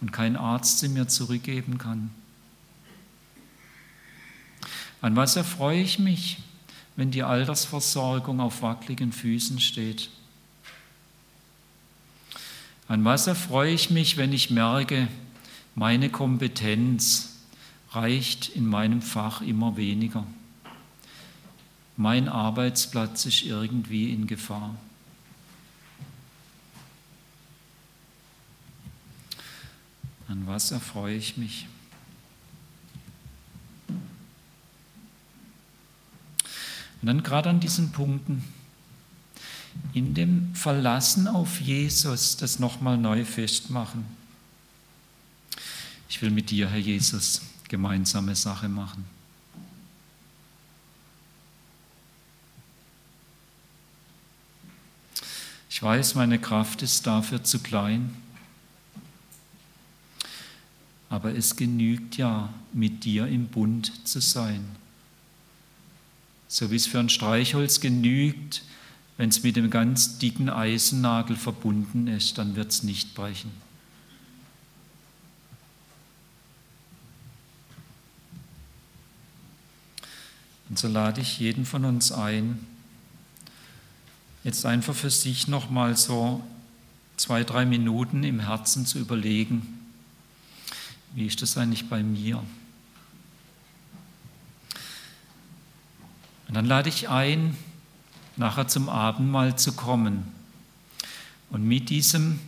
und 0.00 0.12
kein 0.12 0.36
Arzt 0.36 0.78
sie 0.78 0.88
mir 0.88 1.08
zurückgeben 1.08 1.76
kann? 1.76 2.10
An 5.04 5.16
was 5.16 5.36
erfreue 5.36 5.82
ich 5.82 5.98
mich, 5.98 6.38
wenn 6.96 7.10
die 7.10 7.24
Altersversorgung 7.24 8.40
auf 8.40 8.62
wackeligen 8.62 9.12
Füßen 9.12 9.60
steht? 9.60 10.08
An 12.88 13.04
was 13.04 13.26
erfreue 13.26 13.74
ich 13.74 13.90
mich, 13.90 14.16
wenn 14.16 14.32
ich 14.32 14.48
merke, 14.48 15.08
meine 15.74 16.08
Kompetenz 16.08 17.36
reicht 17.90 18.48
in 18.48 18.66
meinem 18.66 19.02
Fach 19.02 19.42
immer 19.42 19.76
weniger? 19.76 20.26
Mein 21.98 22.26
Arbeitsplatz 22.26 23.26
ist 23.26 23.42
irgendwie 23.42 24.10
in 24.10 24.26
Gefahr. 24.26 24.74
An 30.28 30.44
was 30.46 30.70
erfreue 30.70 31.16
ich 31.16 31.36
mich? 31.36 31.66
Und 37.04 37.08
dann 37.08 37.22
gerade 37.22 37.50
an 37.50 37.60
diesen 37.60 37.92
Punkten, 37.92 38.42
in 39.92 40.14
dem 40.14 40.54
Verlassen 40.54 41.28
auf 41.28 41.60
Jesus, 41.60 42.38
das 42.38 42.58
nochmal 42.58 42.96
neu 42.96 43.26
festmachen. 43.26 44.06
Ich 46.08 46.22
will 46.22 46.30
mit 46.30 46.48
dir, 46.48 46.70
Herr 46.70 46.78
Jesus, 46.78 47.42
gemeinsame 47.68 48.34
Sache 48.34 48.70
machen. 48.70 49.04
Ich 55.68 55.82
weiß, 55.82 56.14
meine 56.14 56.38
Kraft 56.38 56.80
ist 56.80 57.06
dafür 57.06 57.44
zu 57.44 57.58
klein, 57.58 58.16
aber 61.10 61.36
es 61.36 61.54
genügt 61.54 62.16
ja, 62.16 62.48
mit 62.72 63.04
dir 63.04 63.26
im 63.26 63.48
Bund 63.48 63.92
zu 64.08 64.22
sein. 64.22 64.83
So 66.54 66.70
wie 66.70 66.76
es 66.76 66.86
für 66.86 67.00
ein 67.00 67.08
Streichholz 67.08 67.80
genügt, 67.80 68.62
wenn 69.16 69.28
es 69.28 69.42
mit 69.42 69.56
dem 69.56 69.70
ganz 69.70 70.18
dicken 70.18 70.48
Eisennagel 70.48 71.34
verbunden 71.34 72.06
ist, 72.06 72.38
dann 72.38 72.54
wird 72.54 72.70
es 72.70 72.84
nicht 72.84 73.12
brechen. 73.16 73.50
Und 80.68 80.78
so 80.78 80.86
lade 80.86 81.20
ich 81.20 81.40
jeden 81.40 81.66
von 81.66 81.84
uns 81.84 82.12
ein, 82.12 82.64
jetzt 84.44 84.64
einfach 84.64 84.94
für 84.94 85.10
sich 85.10 85.48
nochmal 85.48 85.96
so 85.96 86.40
zwei, 87.16 87.42
drei 87.42 87.66
Minuten 87.66 88.22
im 88.22 88.38
Herzen 88.38 88.86
zu 88.86 89.00
überlegen, 89.00 89.80
wie 91.16 91.26
ist 91.26 91.42
das 91.42 91.58
eigentlich 91.58 91.88
bei 91.88 92.04
mir? 92.04 92.44
Und 96.54 96.58
dann 96.58 96.66
lade 96.66 96.88
ich 96.88 97.08
ein, 97.08 97.56
nachher 98.36 98.68
zum 98.68 98.88
Abendmahl 98.88 99.58
zu 99.58 99.72
kommen 99.72 100.22
und 101.50 101.66
mit 101.66 101.90
diesem 101.90 102.38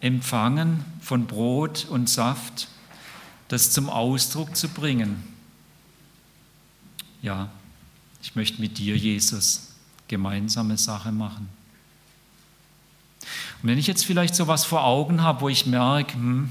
Empfangen 0.00 0.84
von 1.00 1.24
Brot 1.28 1.86
und 1.88 2.10
Saft 2.10 2.66
das 3.46 3.70
zum 3.70 3.90
Ausdruck 3.90 4.56
zu 4.56 4.66
bringen. 4.66 5.22
Ja, 7.22 7.48
ich 8.24 8.34
möchte 8.34 8.60
mit 8.60 8.76
dir, 8.76 8.96
Jesus, 8.96 9.68
gemeinsame 10.08 10.76
Sache 10.76 11.12
machen. 11.12 11.48
Und 13.62 13.68
wenn 13.68 13.78
ich 13.78 13.86
jetzt 13.86 14.04
vielleicht 14.04 14.34
so 14.34 14.48
was 14.48 14.64
vor 14.64 14.82
Augen 14.82 15.22
habe, 15.22 15.42
wo 15.42 15.48
ich 15.48 15.64
merke, 15.64 16.14
hm, 16.14 16.50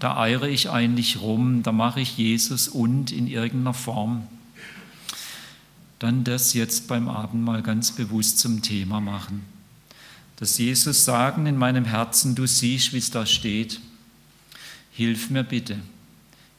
da 0.00 0.18
eire 0.18 0.50
ich 0.50 0.68
eigentlich 0.68 1.22
rum, 1.22 1.62
da 1.62 1.72
mache 1.72 2.02
ich 2.02 2.18
Jesus 2.18 2.68
und 2.68 3.10
in 3.10 3.26
irgendeiner 3.26 3.72
Form, 3.72 4.28
dann 6.00 6.24
das 6.24 6.54
jetzt 6.54 6.88
beim 6.88 7.08
Abendmahl 7.08 7.62
ganz 7.62 7.92
bewusst 7.92 8.40
zum 8.40 8.62
Thema 8.62 9.00
machen. 9.00 9.44
Dass 10.36 10.58
Jesus 10.58 11.04
sagen 11.04 11.46
in 11.46 11.56
meinem 11.56 11.84
Herzen, 11.84 12.34
du 12.34 12.46
siehst, 12.46 12.92
wie 12.92 12.98
es 12.98 13.10
da 13.10 13.24
steht, 13.24 13.80
hilf 14.90 15.30
mir 15.30 15.44
bitte, 15.44 15.78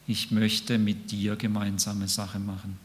ich 0.06 0.30
möchte 0.30 0.78
mit 0.78 1.10
dir 1.10 1.36
gemeinsame 1.36 2.08
Sache 2.08 2.38
machen. 2.38 2.78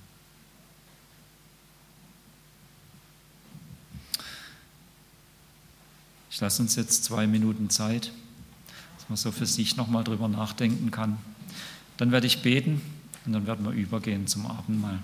Ich 6.29 6.41
lasse 6.41 6.61
uns 6.61 6.75
jetzt 6.75 7.05
zwei 7.05 7.25
Minuten 7.25 7.69
Zeit 7.69 8.11
man 9.09 9.17
so 9.17 9.31
für 9.31 9.45
sich 9.45 9.77
nochmal 9.77 10.03
drüber 10.03 10.27
nachdenken 10.27 10.91
kann. 10.91 11.17
Dann 11.97 12.11
werde 12.11 12.27
ich 12.27 12.41
beten 12.41 12.81
und 13.25 13.33
dann 13.33 13.47
werden 13.47 13.65
wir 13.65 13.71
übergehen 13.71 14.27
zum 14.27 14.45
Abendmahl. 14.45 14.99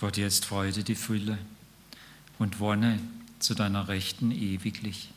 Dir 0.00 0.26
ist 0.28 0.46
Freude 0.46 0.84
die 0.84 0.94
Fülle 0.94 1.38
und 2.38 2.60
Wonne 2.60 3.00
zu 3.40 3.54
deiner 3.54 3.88
Rechten 3.88 4.30
ewiglich. 4.30 5.10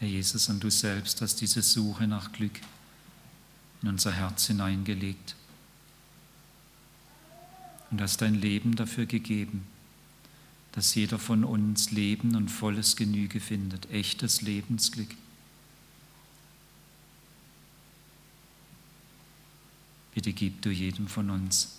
Herr 0.00 0.08
Jesus, 0.08 0.48
und 0.48 0.64
du 0.64 0.70
selbst 0.70 1.20
hast 1.20 1.40
diese 1.40 1.62
Suche 1.62 2.06
nach 2.06 2.32
Glück 2.32 2.60
in 3.82 3.88
unser 3.88 4.12
Herz 4.12 4.46
hineingelegt 4.46 5.36
und 7.90 8.00
hast 8.00 8.22
dein 8.22 8.34
Leben 8.34 8.76
dafür 8.76 9.06
gegeben, 9.06 9.66
dass 10.72 10.94
jeder 10.94 11.18
von 11.18 11.44
uns 11.44 11.90
Leben 11.90 12.34
und 12.34 12.48
volles 12.48 12.96
Genüge 12.96 13.40
findet, 13.40 13.90
echtes 13.90 14.42
Lebensglück. 14.42 15.14
Bitte 20.16 20.32
gib 20.32 20.62
du 20.62 20.70
jedem 20.70 21.08
von 21.08 21.28
uns 21.28 21.76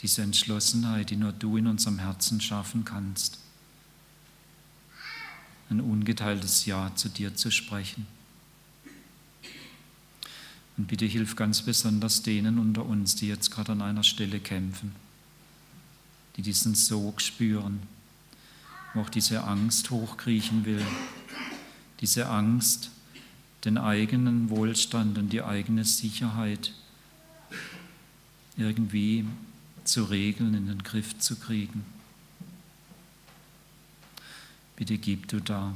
diese 0.00 0.22
Entschlossenheit, 0.22 1.10
die 1.10 1.16
nur 1.16 1.32
du 1.32 1.56
in 1.56 1.66
unserem 1.66 1.98
Herzen 1.98 2.40
schaffen 2.40 2.84
kannst, 2.84 3.40
ein 5.70 5.80
ungeteiltes 5.80 6.66
Ja 6.66 6.94
zu 6.94 7.08
dir 7.08 7.34
zu 7.34 7.50
sprechen. 7.50 8.06
Und 10.76 10.86
bitte 10.86 11.04
hilf 11.04 11.34
ganz 11.34 11.62
besonders 11.62 12.22
denen 12.22 12.60
unter 12.60 12.86
uns, 12.86 13.16
die 13.16 13.26
jetzt 13.26 13.50
gerade 13.50 13.72
an 13.72 13.82
einer 13.82 14.04
Stelle 14.04 14.38
kämpfen, 14.38 14.94
die 16.36 16.42
diesen 16.42 16.76
Sog 16.76 17.20
spüren, 17.20 17.80
wo 18.94 19.00
auch 19.00 19.10
diese 19.10 19.42
Angst 19.42 19.90
hochkriechen 19.90 20.64
will, 20.64 20.86
diese 21.98 22.28
Angst, 22.28 22.92
den 23.64 23.78
eigenen 23.78 24.48
Wohlstand 24.48 25.18
und 25.18 25.30
die 25.30 25.42
eigene 25.42 25.84
Sicherheit 25.84 26.72
irgendwie 28.60 29.24
zu 29.84 30.04
regeln, 30.04 30.54
in 30.54 30.66
den 30.66 30.82
Griff 30.82 31.18
zu 31.18 31.36
kriegen. 31.36 31.84
Bitte 34.76 34.98
gib 34.98 35.28
du 35.28 35.40
da 35.40 35.74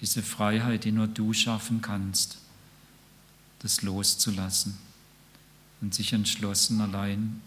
diese 0.00 0.22
Freiheit, 0.22 0.84
die 0.84 0.92
nur 0.92 1.06
du 1.06 1.32
schaffen 1.32 1.80
kannst, 1.80 2.38
das 3.60 3.82
loszulassen 3.82 4.76
und 5.80 5.94
sich 5.94 6.12
entschlossen 6.12 6.80
allein 6.80 7.40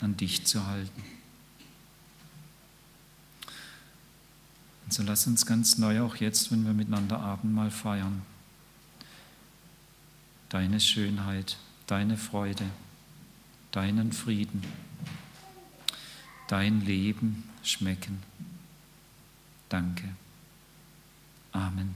an 0.00 0.16
dich 0.16 0.44
zu 0.44 0.66
halten. 0.66 1.02
Und 4.84 4.92
so 4.94 5.04
lass 5.04 5.28
uns 5.28 5.46
ganz 5.46 5.78
neu 5.78 6.00
auch 6.00 6.16
jetzt, 6.16 6.50
wenn 6.50 6.64
wir 6.64 6.72
miteinander 6.72 7.20
Abendmahl 7.20 7.70
feiern, 7.70 8.22
deine 10.48 10.80
Schönheit, 10.80 11.56
deine 11.86 12.16
Freude, 12.16 12.64
deinen 13.72 14.12
Frieden, 14.12 14.62
dein 16.48 16.84
Leben 16.84 17.48
schmecken. 17.62 18.22
Danke. 19.68 20.04
Amen. 21.52 21.94